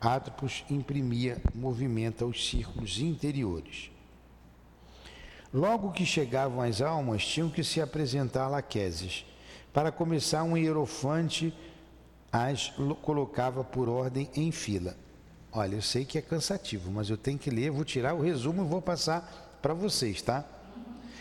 [0.00, 3.92] Atropos imprimia movimento aos círculos interiores.
[5.54, 9.24] Logo que chegavam as almas, tinham que se apresentar a Laqueses.
[9.72, 11.54] Para começar, um hierofante
[12.44, 12.72] as
[13.02, 14.96] colocava por ordem em fila.
[15.52, 18.62] Olha, eu sei que é cansativo, mas eu tenho que ler, vou tirar o resumo
[18.64, 20.44] e vou passar para vocês, tá?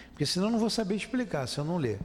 [0.09, 1.99] Porque senão não vou saber explicar se eu não ler.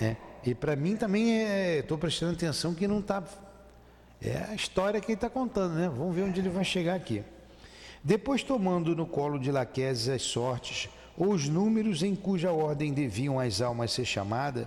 [0.00, 0.16] É.
[0.44, 3.22] E para mim também é, estou prestando atenção que não está.
[4.22, 5.88] É a história que ele está contando, né?
[5.88, 7.22] Vamos ver onde ele vai chegar aqui.
[8.02, 10.88] Depois, tomando no colo de Laqueses as sortes,
[11.18, 14.66] ou os números em cuja ordem deviam as almas ser chamadas,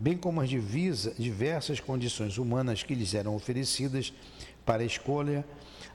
[0.00, 4.12] bem como as divisa, diversas condições humanas que lhes eram oferecidas
[4.64, 5.44] para a escolha,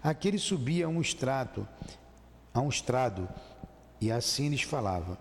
[0.04, 1.68] aquele subia a um estrato,
[2.54, 3.28] a um estrado,
[4.00, 5.18] e assim lhes falava: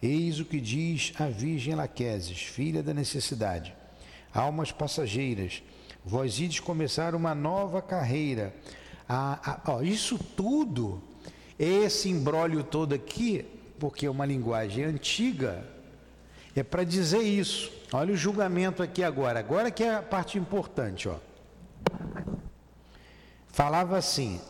[0.00, 3.74] Eis o que diz a Virgem Laqueses, filha da necessidade.
[4.32, 5.62] Almas passageiras,
[6.04, 8.54] vós ides começar uma nova carreira.
[9.08, 11.02] Ah, isso tudo,
[11.58, 13.44] esse embrólio todo aqui,
[13.80, 15.66] porque é uma linguagem antiga,
[16.60, 17.72] é para dizer isso.
[17.92, 19.38] Olha o julgamento aqui agora.
[19.38, 21.16] Agora que é a parte importante, ó.
[23.48, 24.40] Falava assim: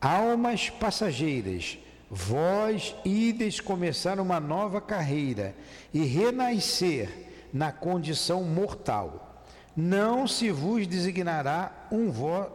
[0.00, 1.78] Almas passageiras,
[2.10, 5.54] vós ides começar uma nova carreira
[5.92, 9.44] e renascer na condição mortal.
[9.76, 12.46] Não se vos designará um vo...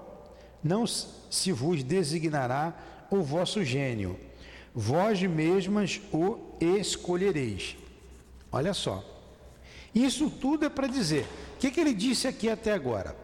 [0.63, 2.73] não se vos designará
[3.09, 4.19] o vosso gênio.
[4.73, 7.77] Vós mesmas o escolhereis.
[8.55, 9.03] Olha só.
[9.93, 11.27] Isso tudo é para dizer.
[11.55, 13.15] O que, que ele disse aqui até agora?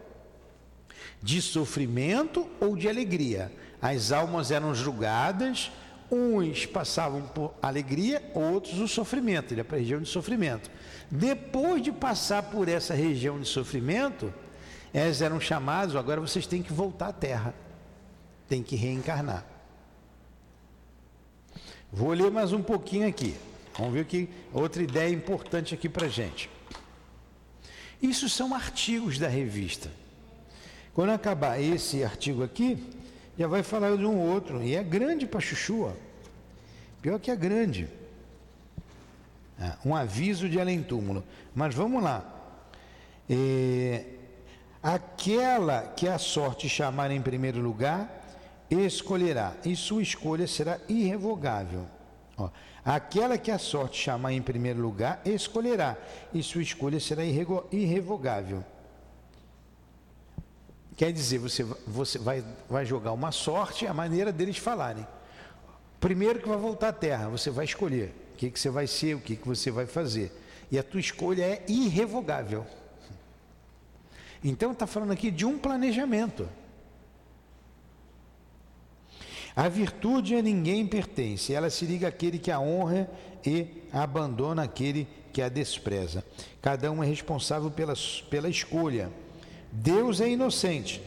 [1.22, 3.50] De sofrimento ou de alegria?
[3.80, 5.72] As almas eram julgadas
[6.14, 10.70] Uns passavam por alegria, outros o sofrimento, ele é a região de sofrimento.
[11.10, 14.30] Depois de passar por essa região de sofrimento,
[14.92, 17.54] eles eram chamados, agora vocês têm que voltar à terra,
[18.46, 19.42] tem que reencarnar.
[21.90, 23.34] Vou ler mais um pouquinho aqui.
[23.78, 26.50] Vamos ver que outra ideia importante aqui para gente.
[28.00, 29.90] Isso são artigos da revista.
[30.92, 32.76] Quando acabar esse artigo aqui,
[33.38, 34.62] já vai falar de um outro.
[34.62, 35.84] E é grande para chuchu.
[35.84, 35.92] Ó.
[37.00, 37.88] Pior que é grande.
[39.58, 41.24] É, um aviso de além-túmulo.
[41.54, 42.24] Mas vamos lá.
[43.30, 44.04] É,
[44.82, 48.22] aquela que a sorte chamar em primeiro lugar,
[48.68, 51.86] escolherá, e sua escolha será irrevogável.
[52.36, 52.50] Ó,
[52.84, 55.96] aquela que a sorte chamar em primeiro lugar, escolherá,
[56.32, 58.64] e sua escolha será irrevogável.
[60.96, 65.06] Quer dizer, você, você vai, vai jogar uma sorte, a maneira deles falarem.
[66.00, 69.14] Primeiro que vai voltar à terra, você vai escolher o que, que você vai ser,
[69.14, 70.32] o que, que você vai fazer.
[70.70, 72.66] E a tua escolha é irrevogável.
[74.42, 76.48] Então está falando aqui de um planejamento.
[79.54, 83.08] A virtude a ninguém pertence, ela se liga àquele que a honra
[83.44, 86.24] e abandona aquele que a despreza.
[86.60, 87.94] Cada um é responsável pela,
[88.30, 89.10] pela escolha.
[89.70, 91.02] Deus é inocente.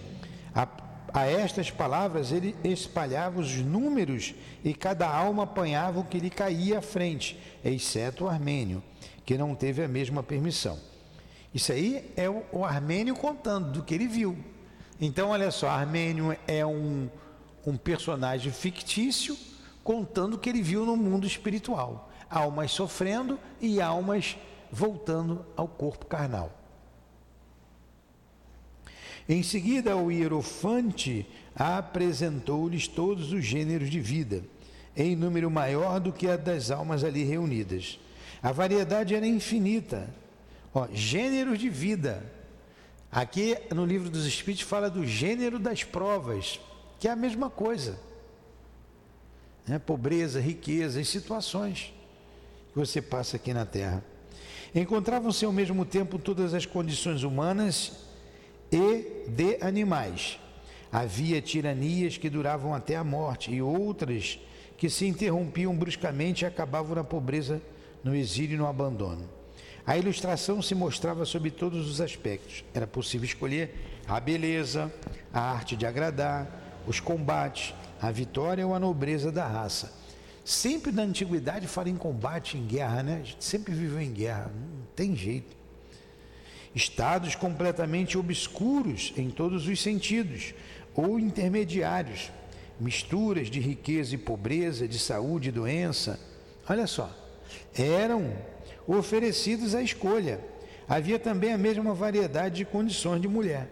[0.53, 0.67] A,
[1.13, 6.79] a estas palavras ele espalhava os números e cada alma apanhava o que lhe caía
[6.79, 8.83] à frente, exceto o armênio,
[9.25, 10.77] que não teve a mesma permissão.
[11.53, 14.37] Isso aí é o, o armênio contando do que ele viu.
[14.99, 17.09] Então, olha só, Armênio é um,
[17.65, 19.37] um personagem fictício
[19.83, 22.11] contando o que ele viu no mundo espiritual.
[22.29, 24.37] Almas sofrendo e almas
[24.71, 26.51] voltando ao corpo carnal.
[29.27, 31.25] Em seguida, o hierofante
[31.55, 34.43] apresentou-lhes todos os gêneros de vida,
[34.95, 37.99] em número maior do que a das almas ali reunidas.
[38.41, 40.13] A variedade era infinita.
[40.73, 42.23] Ó, gêneros de vida.
[43.11, 46.59] Aqui no livro dos Espíritos fala do gênero das provas,
[46.99, 47.97] que é a mesma coisa.
[49.67, 49.79] Né?
[49.79, 51.93] Pobreza, riqueza e situações
[52.71, 54.03] que você passa aqui na Terra.
[54.73, 57.93] Encontravam-se ao mesmo tempo todas as condições humanas
[58.71, 60.39] e de animais.
[60.91, 64.39] Havia tiranias que duravam até a morte e outras
[64.77, 67.61] que se interrompiam bruscamente e acabavam na pobreza,
[68.03, 69.27] no exílio e no abandono.
[69.87, 72.63] A ilustração se mostrava sob todos os aspectos.
[72.73, 73.73] Era possível escolher
[74.07, 74.91] a beleza,
[75.33, 79.93] a arte de agradar, os combates, a vitória ou a nobreza da raça.
[80.43, 83.19] Sempre na antiguidade fala em combate, em guerra, né?
[83.21, 85.55] A gente sempre viveu em guerra, não tem jeito
[86.75, 90.53] estados completamente obscuros em todos os sentidos,
[90.93, 92.31] ou intermediários,
[92.79, 96.19] misturas de riqueza e pobreza, de saúde e doença.
[96.69, 97.09] Olha só,
[97.73, 98.33] eram
[98.85, 100.39] oferecidos à escolha.
[100.87, 103.69] Havia também a mesma variedade de condições de mulher.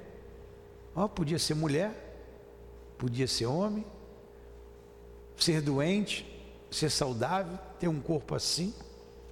[0.96, 1.92] Oh, podia ser mulher,
[2.98, 3.86] podia ser homem,
[5.38, 6.26] ser doente,
[6.72, 8.74] ser saudável, ter um corpo assim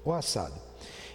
[0.03, 0.55] ou assado.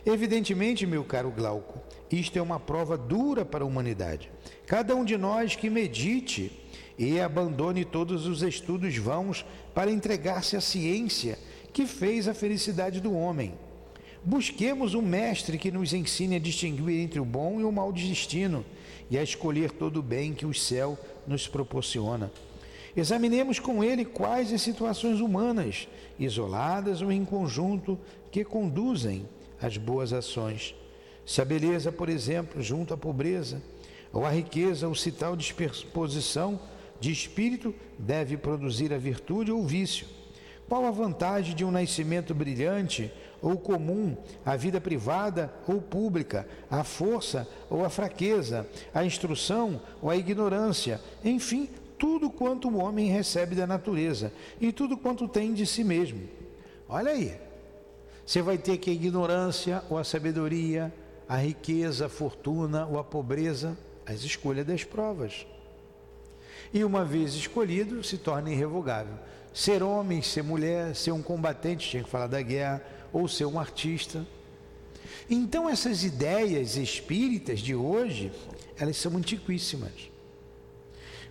[0.05, 1.81] Evidentemente, meu caro Glauco,
[2.11, 4.31] isto é uma prova dura para a humanidade.
[4.67, 6.53] Cada um de nós que medite
[6.99, 9.45] e abandone todos os estudos vãos
[9.75, 11.39] para entregar-se à ciência
[11.73, 13.55] que fez a felicidade do homem.
[14.25, 18.65] Busquemos um mestre que nos ensine a distinguir entre o bom e o mau destino
[19.11, 22.31] e a escolher todo o bem que o céu nos proporciona.
[22.97, 25.87] Examinemos com ele quais as situações humanas,
[26.19, 27.99] isoladas ou em conjunto,
[28.31, 29.29] que conduzem
[29.61, 30.75] às boas ações.
[31.25, 33.63] Se a beleza, por exemplo, junto à pobreza,
[34.13, 36.59] ou a riqueza, ou se tal disposição
[36.99, 40.07] de espírito deve produzir a virtude ou o vício.
[40.69, 46.83] Qual a vantagem de um nascimento brilhante ou comum, a vida privada ou pública, a
[46.83, 51.69] força ou a fraqueza, a instrução ou a ignorância, enfim,
[51.99, 56.21] tudo quanto o homem recebe da natureza e tudo quanto tem de si mesmo.
[56.89, 57.37] Olha aí,
[58.25, 60.93] você vai ter que a ignorância ou a sabedoria,
[61.29, 63.77] a riqueza, a fortuna ou a pobreza,
[64.07, 65.47] as escolhas das provas.
[66.73, 69.15] E uma vez escolhido, se torna irrevogável.
[69.53, 72.83] Ser homem, ser mulher, ser um combatente, tinha que falar da guerra,
[73.17, 74.27] ou ser um artista.
[75.31, 78.31] Então essas ideias espíritas de hoje,
[78.79, 80.11] elas são antiquíssimas.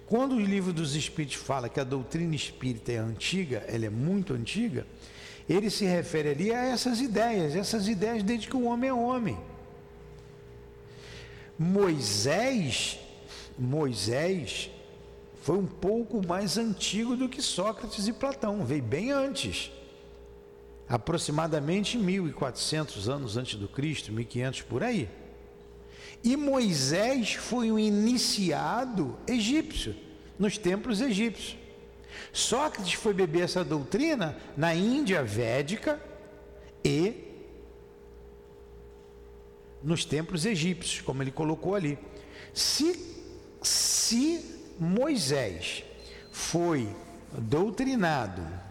[0.07, 4.33] Quando o livro dos Espíritos fala que a doutrina espírita é antiga, ela é muito
[4.33, 4.87] antiga,
[5.47, 9.37] ele se refere ali a essas ideias, essas ideias desde que o homem é homem.
[11.57, 12.99] Moisés,
[13.57, 14.71] Moisés
[15.43, 19.71] foi um pouco mais antigo do que Sócrates e Platão, veio bem antes.
[20.87, 25.09] Aproximadamente 1400 anos antes do Cristo, 1500 por aí.
[26.23, 29.95] E Moisés foi um iniciado egípcio,
[30.37, 31.57] nos templos egípcios.
[32.31, 35.99] Sócrates foi beber essa doutrina na Índia védica
[36.83, 37.25] e
[39.83, 41.97] nos templos egípcios, como ele colocou ali.
[42.53, 42.99] Se,
[43.61, 44.43] se
[44.79, 45.83] Moisés
[46.31, 46.89] foi
[47.31, 48.64] doutrinado, in,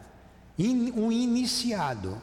[0.58, 2.20] um iniciado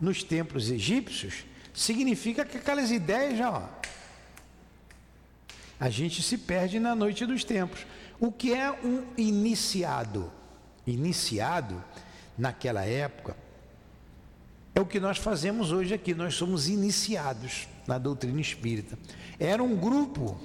[0.00, 3.62] nos templos egípcios, significa que aquelas ideias já, ó,
[5.78, 7.86] a gente se perde na noite dos tempos.
[8.18, 10.32] O que é um iniciado?
[10.84, 11.82] Iniciado,
[12.36, 13.36] naquela época,
[14.74, 18.98] é o que nós fazemos hoje aqui, nós somos iniciados na doutrina espírita.
[19.38, 20.40] Era um grupo,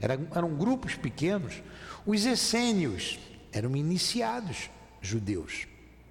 [0.00, 1.60] eram, eram grupos pequenos,
[2.06, 3.18] os essênios
[3.52, 4.70] eram iniciados
[5.00, 5.66] judeus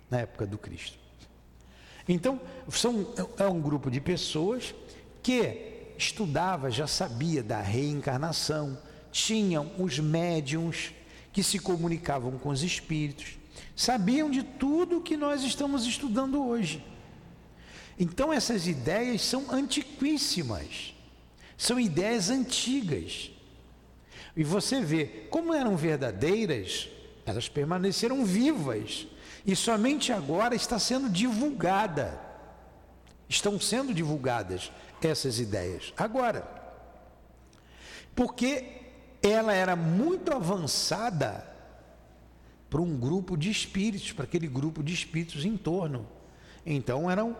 [0.09, 0.97] na época do Cristo.
[2.07, 2.39] Então,
[2.69, 4.73] são, é um grupo de pessoas
[5.21, 8.77] que estudava, já sabia da reencarnação,
[9.11, 10.93] tinham os médiums
[11.33, 13.37] que se comunicavam com os espíritos,
[13.75, 16.83] sabiam de tudo que nós estamos estudando hoje.
[17.99, 20.93] Então essas ideias são antiquíssimas,
[21.57, 23.31] são ideias antigas.
[24.35, 26.87] E você vê como eram verdadeiras,
[27.25, 29.07] elas permaneceram vivas
[29.47, 32.19] e somente agora está sendo divulgada.
[33.29, 34.69] Estão sendo divulgadas
[35.01, 35.93] essas ideias.
[35.97, 36.45] Agora,
[38.13, 38.81] porque
[39.23, 41.45] ela era muito avançada
[42.69, 46.05] para um grupo de espíritos, para aquele grupo de espíritos em torno.
[46.65, 47.35] Então eram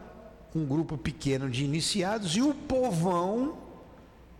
[0.56, 3.58] um grupo pequeno de iniciados e o povão,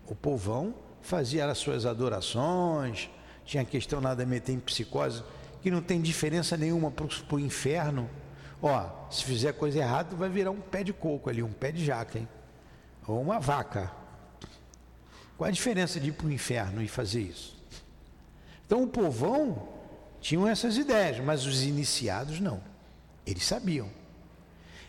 [0.06, 3.10] o povão fazia as suas adorações,
[3.44, 5.22] tinha questão nada a meter em psicose,
[5.68, 8.08] que não tem diferença nenhuma para o inferno.
[8.62, 11.84] Ó, se fizer coisa errada, vai virar um pé de coco ali, um pé de
[11.84, 12.26] jaca, hein?
[13.06, 13.92] ou uma vaca.
[15.36, 17.54] Qual a diferença de ir para o inferno e fazer isso?
[18.66, 19.68] Então o povão
[20.22, 22.62] tinham essas ideias, mas os iniciados não.
[23.26, 23.90] Eles sabiam.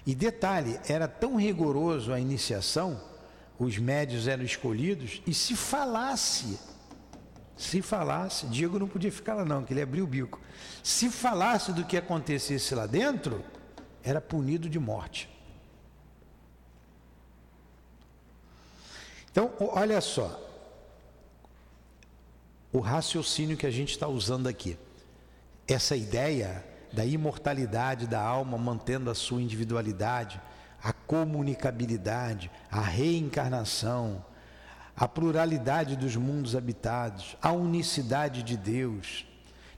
[0.08, 3.02] E detalhe, era tão rigoroso a iniciação,
[3.60, 6.58] os médios eram escolhidos, e se falasse,
[7.60, 10.40] se falasse, Diego não podia ficar lá não, que ele abriu o bico.
[10.82, 13.44] Se falasse do que acontecesse lá dentro,
[14.02, 15.30] era punido de morte.
[19.30, 20.40] Então, olha só,
[22.72, 24.78] o raciocínio que a gente está usando aqui,
[25.68, 30.42] essa ideia da imortalidade da alma mantendo a sua individualidade,
[30.82, 34.24] a comunicabilidade, a reencarnação,
[35.00, 39.26] a pluralidade dos mundos habitados, a unicidade de Deus,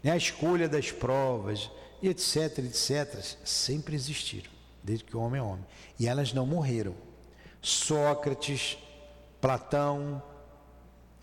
[0.04, 1.70] né, a escolha das provas,
[2.02, 4.50] etc, etc, sempre existiram,
[4.84, 5.66] desde que o homem é homem.
[6.00, 6.96] E elas não morreram.
[7.62, 8.80] Sócrates,
[9.40, 10.24] Platão,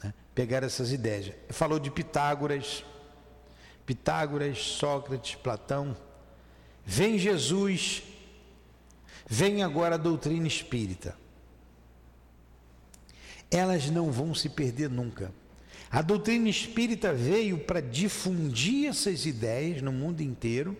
[0.01, 1.35] né, pegaram essas ideias.
[1.49, 2.85] Falou de Pitágoras,
[3.85, 5.97] Pitágoras, Sócrates, Platão.
[6.87, 8.05] Vem Jesus,
[9.27, 11.17] vem agora a doutrina espírita.
[13.51, 15.33] Elas não vão se perder nunca.
[15.91, 20.77] A doutrina espírita veio para difundir essas ideias no mundo inteiro,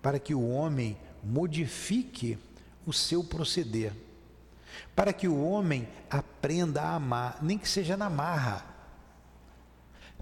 [0.00, 2.38] para que o homem modifique
[2.86, 3.92] o seu proceder,
[4.96, 8.64] para que o homem aprenda a amar, nem que seja na marra.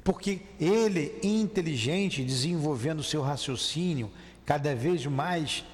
[0.03, 4.11] Porque ele, inteligente, desenvolvendo o seu raciocínio,
[4.45, 5.65] cada vez mais,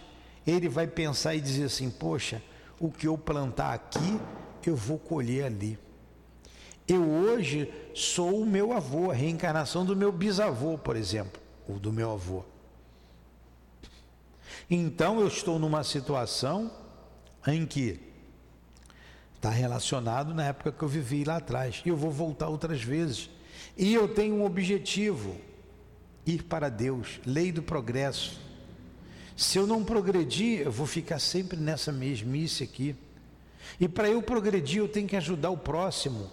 [0.47, 2.43] ele vai pensar e dizer assim: poxa,
[2.79, 4.21] o que eu plantar aqui,
[4.71, 5.79] eu vou colher ali.
[6.87, 11.93] Eu hoje sou o meu avô, a reencarnação do meu bisavô, por exemplo, ou do
[11.93, 12.45] meu avô.
[14.69, 16.71] Então eu estou numa situação
[17.47, 18.01] em que
[19.35, 21.83] está relacionado na época que eu vivi lá atrás.
[21.85, 23.31] E eu vou voltar outras vezes.
[23.77, 25.37] E eu tenho um objetivo:
[26.27, 28.41] ir para Deus, lei do progresso.
[29.37, 32.95] Se eu não progredir, eu vou ficar sempre nessa mesmice aqui.
[33.79, 36.31] E para eu progredir, eu tenho que ajudar o próximo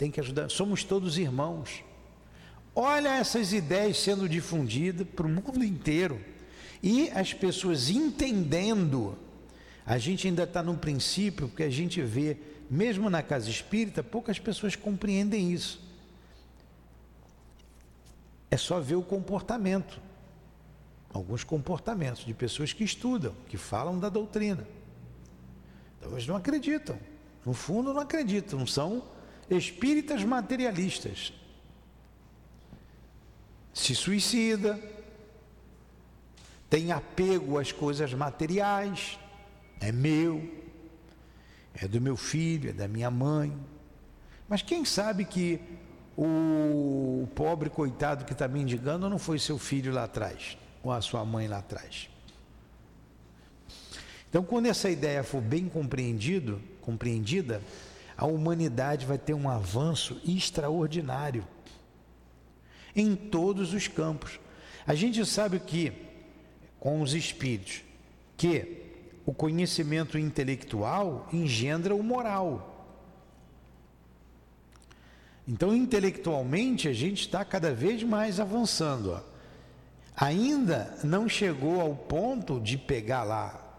[0.00, 0.48] tem que ajudar.
[0.48, 1.84] Somos todos irmãos.
[2.74, 6.18] Olha essas ideias sendo difundidas para o mundo inteiro.
[6.82, 9.18] E as pessoas entendendo.
[9.84, 12.38] A gente ainda está no princípio, porque a gente vê,
[12.70, 15.78] mesmo na casa espírita, poucas pessoas compreendem isso.
[18.50, 20.00] É só ver o comportamento.
[21.12, 24.66] Alguns comportamentos de pessoas que estudam, que falam da doutrina.
[26.00, 26.98] Então eles não acreditam.
[27.44, 28.66] No fundo, não acreditam.
[28.66, 29.04] São
[29.48, 31.32] espíritas materialistas.
[33.72, 34.80] Se suicida,
[36.68, 39.18] tem apego às coisas materiais,
[39.80, 40.48] é meu,
[41.74, 43.56] é do meu filho, é da minha mãe.
[44.48, 45.60] Mas quem sabe que
[46.16, 51.24] o pobre coitado que está mendigando não foi seu filho lá atrás, ou a sua
[51.24, 52.10] mãe lá atrás.
[54.30, 57.60] Então, quando essa ideia for bem compreendido, compreendida,
[58.16, 61.44] a humanidade vai ter um avanço extraordinário
[62.94, 64.38] em todos os campos.
[64.86, 65.92] A gente sabe que,
[66.78, 67.82] com os espíritos,
[68.36, 68.84] que
[69.26, 72.66] o conhecimento intelectual engendra o moral.
[75.46, 79.12] Então, intelectualmente, a gente está cada vez mais avançando.
[79.12, 79.20] Ó.
[80.14, 83.69] Ainda não chegou ao ponto de pegar lá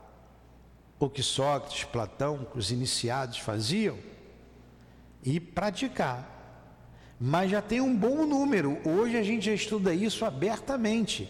[1.06, 3.97] o que Sócrates, Platão, os iniciados faziam
[5.24, 6.28] e praticar.
[7.20, 8.78] Mas já tem um bom número.
[8.88, 11.28] Hoje a gente já estuda isso abertamente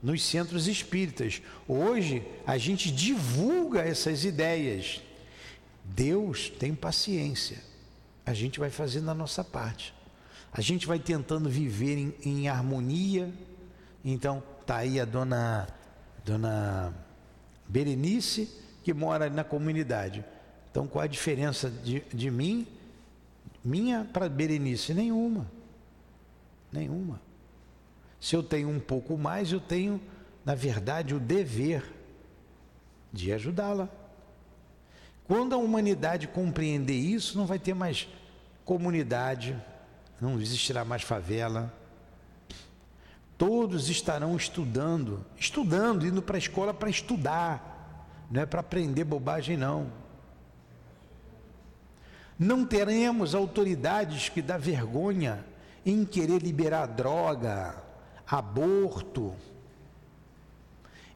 [0.00, 1.42] nos centros espíritas.
[1.66, 5.00] Hoje a gente divulga essas ideias.
[5.84, 7.58] Deus tem paciência.
[8.24, 9.94] A gente vai fazendo a nossa parte.
[10.52, 13.32] A gente vai tentando viver em, em harmonia.
[14.04, 15.66] Então, tá aí a dona
[16.24, 16.94] dona
[17.66, 20.24] Berenice que mora na comunidade.
[20.70, 22.66] Então, qual a diferença de, de mim
[23.62, 24.94] minha para Berenice?
[24.94, 25.46] Nenhuma.
[26.72, 27.20] Nenhuma.
[28.18, 30.00] Se eu tenho um pouco mais, eu tenho,
[30.42, 31.84] na verdade, o dever
[33.12, 33.90] de ajudá-la.
[35.26, 38.08] Quando a humanidade compreender isso, não vai ter mais
[38.64, 39.54] comunidade,
[40.18, 41.70] não existirá mais favela.
[43.36, 47.67] Todos estarão estudando, estudando, indo para a escola para estudar,
[48.30, 49.90] não é para aprender bobagem, não.
[52.38, 55.44] Não teremos autoridades que dá vergonha
[55.84, 57.82] em querer liberar droga,
[58.26, 59.34] aborto,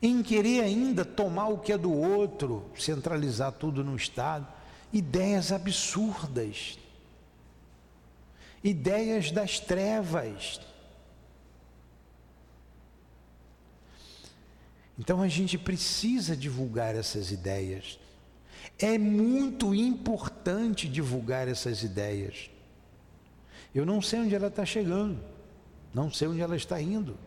[0.00, 4.48] em querer ainda tomar o que é do outro, centralizar tudo no Estado.
[4.92, 6.78] Ideias absurdas,
[8.64, 10.60] ideias das trevas.
[15.02, 17.98] Então a gente precisa divulgar essas ideias.
[18.78, 22.48] É muito importante divulgar essas ideias.
[23.74, 25.18] Eu não sei onde ela está chegando,
[25.92, 27.18] não sei onde ela está indo.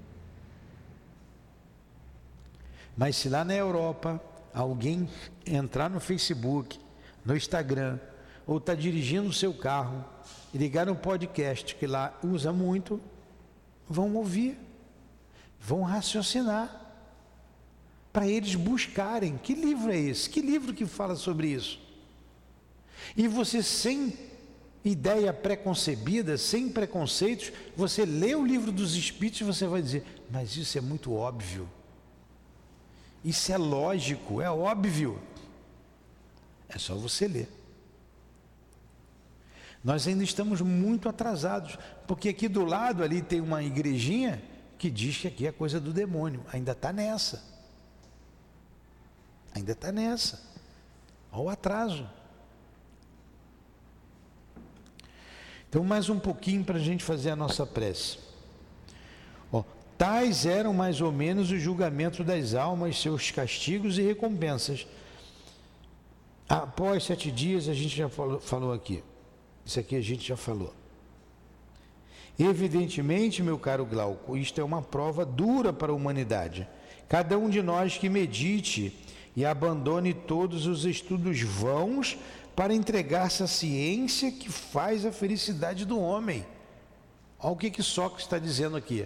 [2.96, 4.24] Mas se lá na Europa
[4.54, 5.10] alguém
[5.46, 6.80] entrar no Facebook,
[7.26, 8.00] no Instagram,
[8.48, 10.06] ou está dirigindo o seu carro
[10.54, 13.02] e ligar um podcast que lá usa muito,
[13.86, 14.58] vão ouvir,
[15.60, 16.85] vão raciocinar
[18.16, 19.38] para eles buscarem.
[19.38, 20.30] Que livro é esse?
[20.30, 21.78] Que livro que fala sobre isso?
[23.18, 24.14] E você, sem
[24.86, 30.56] ideia preconcebida, sem preconceitos, você lê o livro dos Espíritos e você vai dizer: Mas
[30.56, 31.70] isso é muito óbvio.
[33.22, 35.22] Isso é lógico, é óbvio.
[36.70, 37.50] É só você ler.
[39.84, 44.42] Nós ainda estamos muito atrasados, porque aqui do lado ali tem uma igrejinha
[44.78, 47.55] que diz que aqui é coisa do demônio, ainda está nessa.
[49.56, 50.44] Ainda está nessa.
[51.32, 52.06] Olha o atraso.
[55.70, 58.18] Então, mais um pouquinho para a gente fazer a nossa prece.
[59.52, 59.64] Ó,
[59.98, 64.86] tais eram mais ou menos os julgamentos das almas, seus castigos e recompensas.
[66.48, 69.02] Após sete dias, a gente já falou, falou aqui.
[69.66, 70.74] Isso aqui a gente já falou.
[72.38, 76.68] Evidentemente, meu caro Glauco, isto é uma prova dura para a humanidade.
[77.08, 78.94] Cada um de nós que medite
[79.36, 82.18] e abandone todos os estudos vãos
[82.56, 86.46] para entregar-se à ciência que faz a felicidade do homem.
[87.38, 89.06] Olha o que, que Sócrates está dizendo aqui.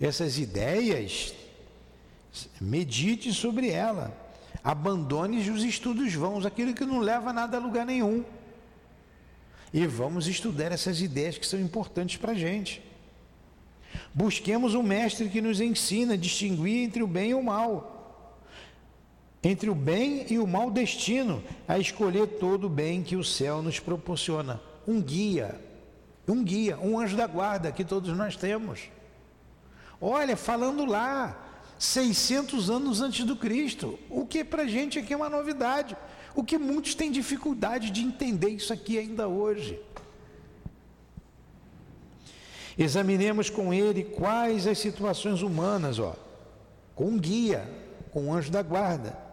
[0.00, 1.34] Essas ideias,
[2.60, 4.16] medite sobre ela.
[4.64, 8.24] Abandone os estudos vãos, aquilo que não leva nada a lugar nenhum.
[9.72, 12.82] E vamos estudar essas ideias que são importantes para a gente.
[14.14, 17.95] Busquemos um mestre que nos ensina a distinguir entre o bem e o mal,
[19.46, 23.62] entre o bem e o mau destino, a escolher todo o bem que o céu
[23.62, 24.60] nos proporciona.
[24.88, 25.60] Um guia,
[26.26, 28.90] um guia, um anjo da guarda que todos nós temos.
[30.00, 35.16] Olha, falando lá, 600 anos antes do Cristo, o que para a gente aqui é
[35.16, 35.96] uma novidade.
[36.34, 39.80] O que muitos têm dificuldade de entender isso aqui ainda hoje.
[42.76, 46.16] Examinemos com ele quais as situações humanas, ó,
[46.96, 47.66] com um guia,
[48.10, 49.25] com um anjo da guarda,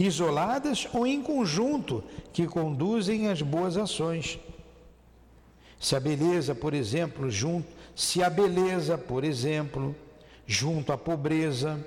[0.00, 4.38] isoladas ou em conjunto, que conduzem às boas ações.
[5.78, 9.94] Se a beleza, por exemplo, junto, se a beleza, por exemplo,
[10.46, 11.78] junto à pobreza,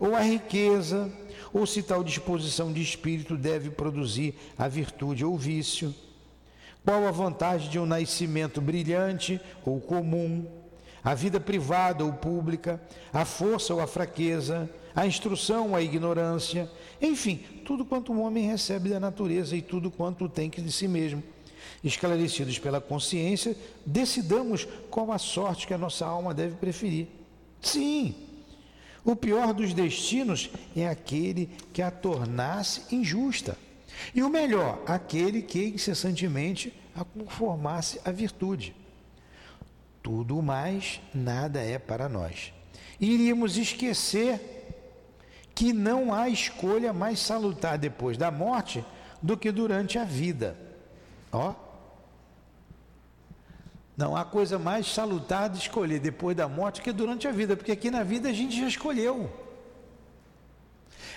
[0.00, 1.12] ou à riqueza,
[1.52, 5.94] ou se tal disposição de espírito deve produzir a virtude ou vício.
[6.84, 10.46] Qual a vantagem de um nascimento brilhante ou comum,
[11.04, 12.80] a vida privada ou pública,
[13.12, 16.70] a força ou a fraqueza, a instrução ou a ignorância,
[17.00, 20.88] enfim, tudo quanto o homem recebe da natureza e tudo quanto tem que de si
[20.88, 21.22] mesmo.
[21.82, 27.06] Esclarecidos pela consciência, decidamos qual a sorte que a nossa alma deve preferir.
[27.60, 28.14] Sim,
[29.04, 33.56] o pior dos destinos é aquele que a tornasse injusta.
[34.14, 38.74] E o melhor, aquele que incessantemente a conformasse à virtude.
[40.02, 42.52] Tudo mais, nada é para nós.
[43.00, 44.57] Iríamos esquecer
[45.58, 48.84] que não há escolha mais salutar depois da morte
[49.20, 50.56] do que durante a vida.
[51.32, 51.52] Ó,
[53.96, 57.72] não há coisa mais salutar de escolher depois da morte que durante a vida, porque
[57.72, 59.28] aqui na vida a gente já escolheu.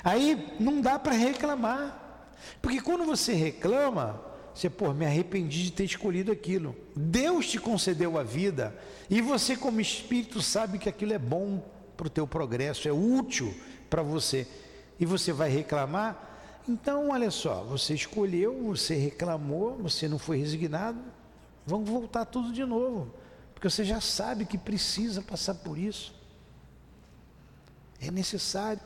[0.03, 2.31] Aí não dá para reclamar,
[2.63, 4.19] porque quando você reclama,
[4.55, 6.75] você, pô, me arrependi de ter escolhido aquilo.
[6.95, 8.75] Deus te concedeu a vida
[9.07, 11.63] e você, como espírito, sabe que aquilo é bom
[11.95, 13.53] para o teu progresso, é útil
[13.91, 14.47] para você.
[14.99, 16.61] E você vai reclamar?
[16.67, 20.99] Então, olha só, você escolheu, você reclamou, você não foi resignado,
[21.65, 23.13] Vamos voltar tudo de novo,
[23.53, 26.13] porque você já sabe que precisa passar por isso.
[27.99, 28.81] É necessário.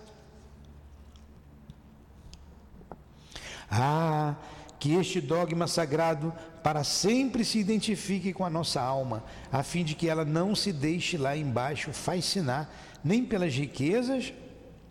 [3.71, 4.35] Ah,
[4.77, 9.95] que este dogma sagrado para sempre se identifique com a nossa alma, a fim de
[9.95, 12.69] que ela não se deixe lá embaixo fascinar,
[13.03, 14.33] nem pelas riquezas.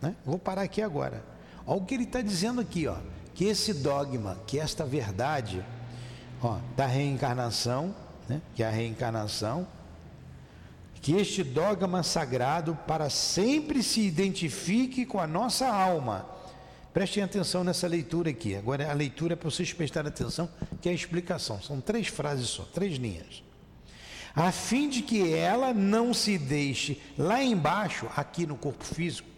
[0.00, 0.14] Né?
[0.24, 1.24] Vou parar aqui agora.
[1.66, 2.96] Olha o que ele está dizendo aqui, ó,
[3.34, 5.64] que esse dogma, que esta verdade,
[6.42, 7.94] ó, da reencarnação,
[8.28, 9.66] né, que é a reencarnação,
[11.00, 16.26] que este dogma sagrado para sempre se identifique com a nossa alma.
[16.94, 18.54] Prestem atenção nessa leitura aqui.
[18.54, 20.48] Agora a leitura é para vocês prestarem atenção,
[20.80, 21.60] que é a explicação.
[21.60, 23.42] São três frases só, três linhas.
[24.34, 29.28] A fim de que ela não se deixe lá embaixo, aqui no corpo físico,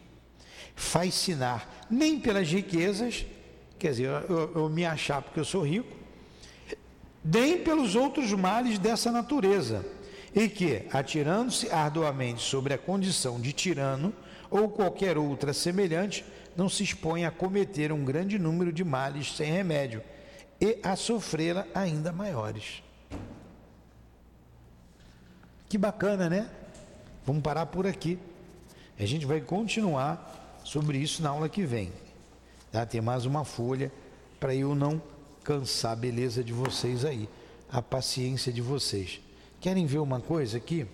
[0.77, 3.27] fascinar nem pelas riquezas,
[3.79, 5.97] quer dizer, eu, eu me achar porque eu sou rico,
[7.25, 9.85] nem pelos outros males dessa natureza,
[10.35, 14.13] e que, atirando-se arduamente sobre a condição de tirano
[14.51, 16.25] ou qualquer outra semelhante,
[16.55, 20.03] não se expõe a cometer um grande número de males sem remédio
[20.61, 22.83] e a sofrê-la ainda maiores.
[25.69, 26.49] Que bacana, né?
[27.25, 28.19] Vamos parar por aqui.
[28.99, 31.93] A gente vai continuar sobre isso na aula que vem.
[32.73, 32.85] Tá?
[32.85, 33.93] Tem mais uma folha
[34.41, 35.01] para eu não
[35.45, 37.29] cansar a beleza de vocês aí,
[37.71, 39.21] a paciência de vocês.
[39.61, 40.85] Querem ver uma coisa aqui?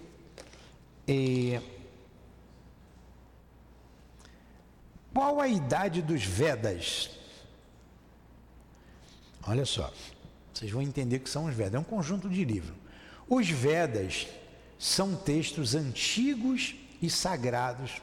[1.09, 1.61] É...
[5.15, 7.11] Qual a idade dos Vedas?
[9.47, 9.91] Olha só,
[10.53, 12.77] vocês vão entender que são os Vedas, é um conjunto de livros.
[13.27, 14.29] Os Vedas
[14.79, 18.03] são textos antigos e sagrados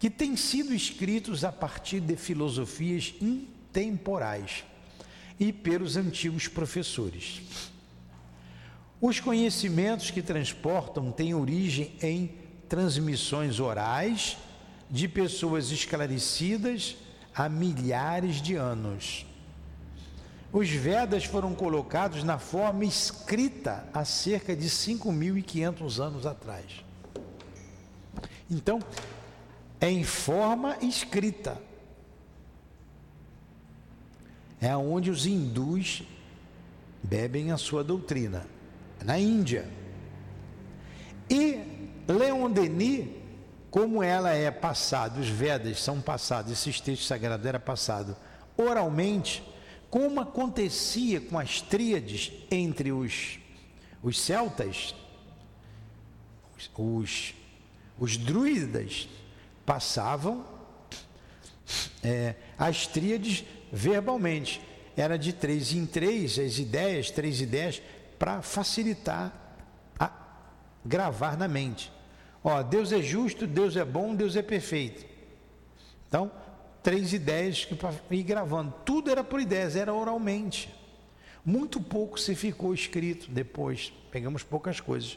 [0.00, 4.64] que têm sido escritos a partir de filosofias intemporais
[5.38, 7.42] e pelos antigos professores.
[8.98, 12.34] Os conhecimentos que transportam têm origem em
[12.66, 14.38] transmissões orais
[14.90, 16.96] de pessoas esclarecidas
[17.34, 19.26] há milhares de anos.
[20.50, 26.84] Os Vedas foram colocados na forma escrita há cerca de 5.500 anos atrás.
[28.50, 28.80] Então,
[29.80, 31.60] em forma escrita.
[34.60, 36.02] É onde os hindus
[37.02, 38.46] bebem a sua doutrina,
[39.02, 39.66] na Índia.
[41.30, 41.60] E
[42.06, 43.08] Leon Denis,
[43.70, 48.16] como ela é passada, os Vedas são passados, esses textos sagrados era passado
[48.56, 49.42] oralmente,
[49.88, 53.38] como acontecia com as tríades entre os,
[54.02, 54.94] os celtas,
[56.76, 57.34] os,
[57.98, 59.08] os druidas
[59.70, 60.44] passavam
[62.02, 64.60] é, as tríades verbalmente.
[64.96, 67.80] Era de três em três as ideias, três ideias,
[68.18, 69.32] para facilitar
[69.96, 70.10] a
[70.84, 71.92] gravar na mente.
[72.42, 75.06] Ó, Deus é justo, Deus é bom, Deus é perfeito.
[76.08, 76.32] Então,
[76.82, 78.74] três ideias que para ir gravando.
[78.84, 80.68] Tudo era por ideias, era oralmente.
[81.44, 83.92] Muito pouco se ficou escrito depois.
[84.10, 85.16] Pegamos poucas coisas.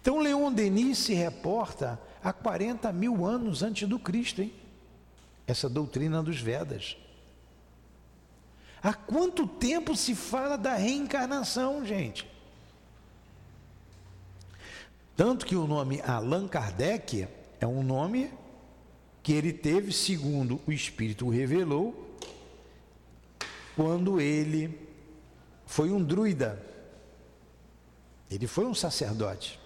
[0.00, 4.52] Então Leon Denis se reporta a 40 mil anos antes do Cristo, hein?
[5.46, 6.96] Essa doutrina dos Vedas.
[8.82, 12.26] Há quanto tempo se fala da reencarnação, gente?
[15.14, 17.28] Tanto que o nome Allan Kardec
[17.60, 18.32] é um nome
[19.22, 22.16] que ele teve, segundo o Espírito revelou,
[23.76, 24.88] quando ele
[25.66, 26.64] foi um druida.
[28.30, 29.59] Ele foi um sacerdote.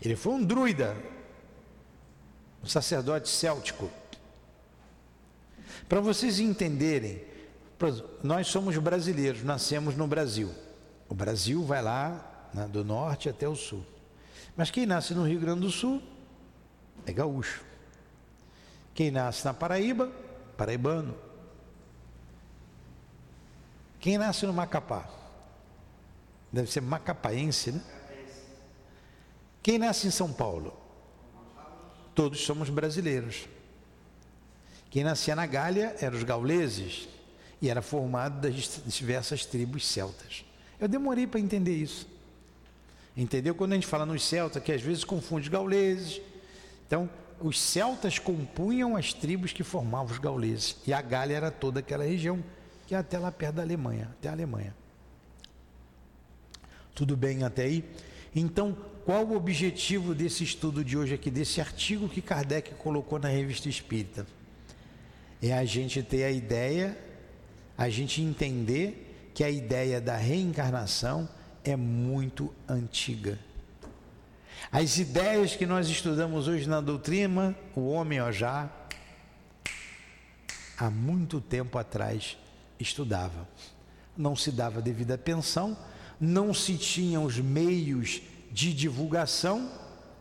[0.00, 0.96] Ele foi um druida,
[2.62, 3.90] um sacerdote céltico.
[5.88, 7.22] Para vocês entenderem,
[8.22, 10.52] nós somos brasileiros, nascemos no Brasil.
[11.08, 13.84] O Brasil vai lá né, do norte até o sul.
[14.56, 16.02] Mas quem nasce no Rio Grande do Sul
[17.04, 17.62] é gaúcho.
[18.94, 20.10] Quem nasce na Paraíba,
[20.56, 21.14] paraibano.
[24.00, 25.08] Quem nasce no Macapá?
[26.50, 27.82] Deve ser macapaense, né?
[29.66, 30.72] Quem nasce em São Paulo?
[32.14, 33.48] Todos somos brasileiros.
[34.88, 37.08] Quem nascia na Gália eram os gauleses
[37.60, 40.44] e era formado das diversas tribos celtas.
[40.78, 42.06] Eu demorei para entender isso.
[43.16, 43.56] Entendeu?
[43.56, 46.20] Quando a gente fala nos celtas, que às vezes confunde os gauleses.
[46.86, 47.10] Então,
[47.40, 50.76] os celtas compunham as tribos que formavam os gauleses.
[50.86, 52.40] E a Gália era toda aquela região,
[52.86, 54.72] que é até lá perto da Alemanha, até a Alemanha.
[56.94, 57.84] Tudo bem até aí?
[58.38, 58.76] Então,
[59.06, 63.66] qual o objetivo desse estudo de hoje aqui, desse artigo que Kardec colocou na revista
[63.66, 64.26] Espírita?
[65.42, 66.98] É a gente ter a ideia,
[67.78, 71.26] a gente entender que a ideia da reencarnação
[71.64, 73.38] é muito antiga.
[74.70, 78.70] As ideias que nós estudamos hoje na doutrina, o homem ó, já
[80.76, 82.36] há muito tempo atrás
[82.78, 83.48] estudava.
[84.14, 85.76] Não se dava devida atenção,
[86.20, 89.70] não se tinham os meios de divulgação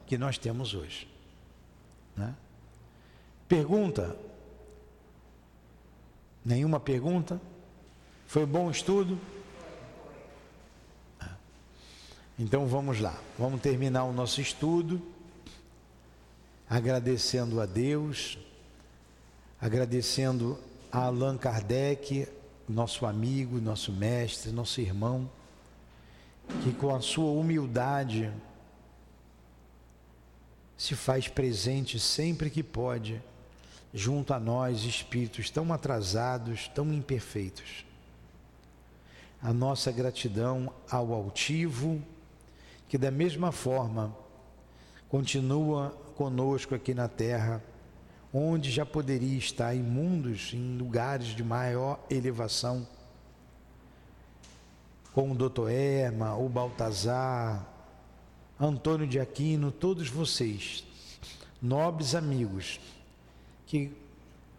[0.05, 1.07] que nós temos hoje.
[2.15, 2.33] Né?
[3.47, 4.15] Pergunta?
[6.43, 7.39] Nenhuma pergunta?
[8.27, 9.17] Foi bom estudo?
[12.37, 15.01] Então vamos lá, vamos terminar o nosso estudo
[16.69, 18.37] agradecendo a Deus,
[19.61, 20.59] agradecendo
[20.91, 22.27] a Allan Kardec,
[22.67, 25.29] nosso amigo, nosso mestre, nosso irmão,
[26.63, 28.31] que com a sua humildade
[30.77, 33.21] se faz presente sempre que pode,
[33.93, 37.85] junto a nós, espíritos tão atrasados, tão imperfeitos.
[39.41, 42.01] A nossa gratidão ao altivo,
[42.89, 44.15] que da mesma forma
[45.07, 47.63] continua conosco aqui na terra,
[48.33, 52.85] onde já poderia estar em mundos, em lugares de maior elevação,
[55.15, 57.65] como o doutor Erma, o Baltazar,
[58.59, 60.85] Antônio de Aquino, todos vocês,
[61.61, 62.81] nobres amigos,
[63.65, 63.95] que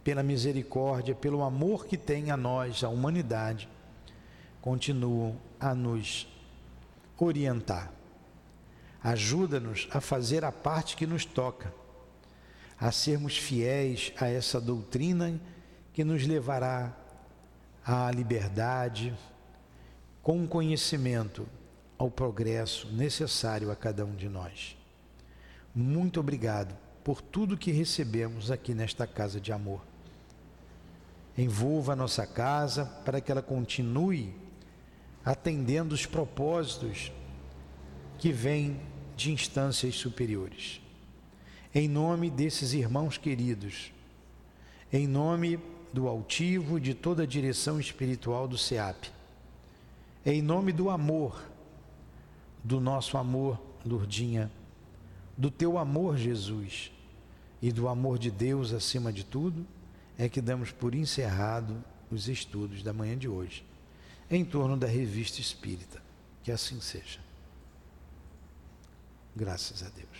[0.03, 3.69] pela misericórdia, pelo amor que tem a nós, a humanidade,
[4.63, 6.27] continuam a nos
[7.19, 7.93] orientar.
[9.05, 11.71] Ajuda-nos a fazer a parte que nos toca,
[12.81, 15.39] a sermos fiéis a essa doutrina
[15.93, 16.97] que nos levará
[17.85, 19.15] à liberdade,
[20.27, 21.47] com o conhecimento
[21.97, 24.77] ao progresso necessário a cada um de nós.
[25.73, 29.83] Muito obrigado por tudo que recebemos aqui nesta casa de amor.
[31.39, 34.35] envolva a nossa casa para que ela continue
[35.25, 37.13] atendendo os propósitos
[38.19, 38.81] que vêm
[39.17, 40.81] de instâncias superiores.
[41.73, 43.93] Em nome desses irmãos queridos,
[44.93, 45.61] em nome
[45.93, 49.15] do altivo de toda a direção espiritual do SEAP,
[50.27, 51.41] em nome do amor,
[52.65, 54.51] do nosso amor, Lurdinha,
[55.37, 56.91] do teu amor, Jesus,
[57.63, 59.65] e do amor de Deus acima de tudo,
[60.19, 63.65] é que damos por encerrado os estudos da manhã de hoje,
[64.29, 66.03] em torno da revista espírita.
[66.43, 67.21] Que assim seja.
[69.35, 70.16] Graças a Deus.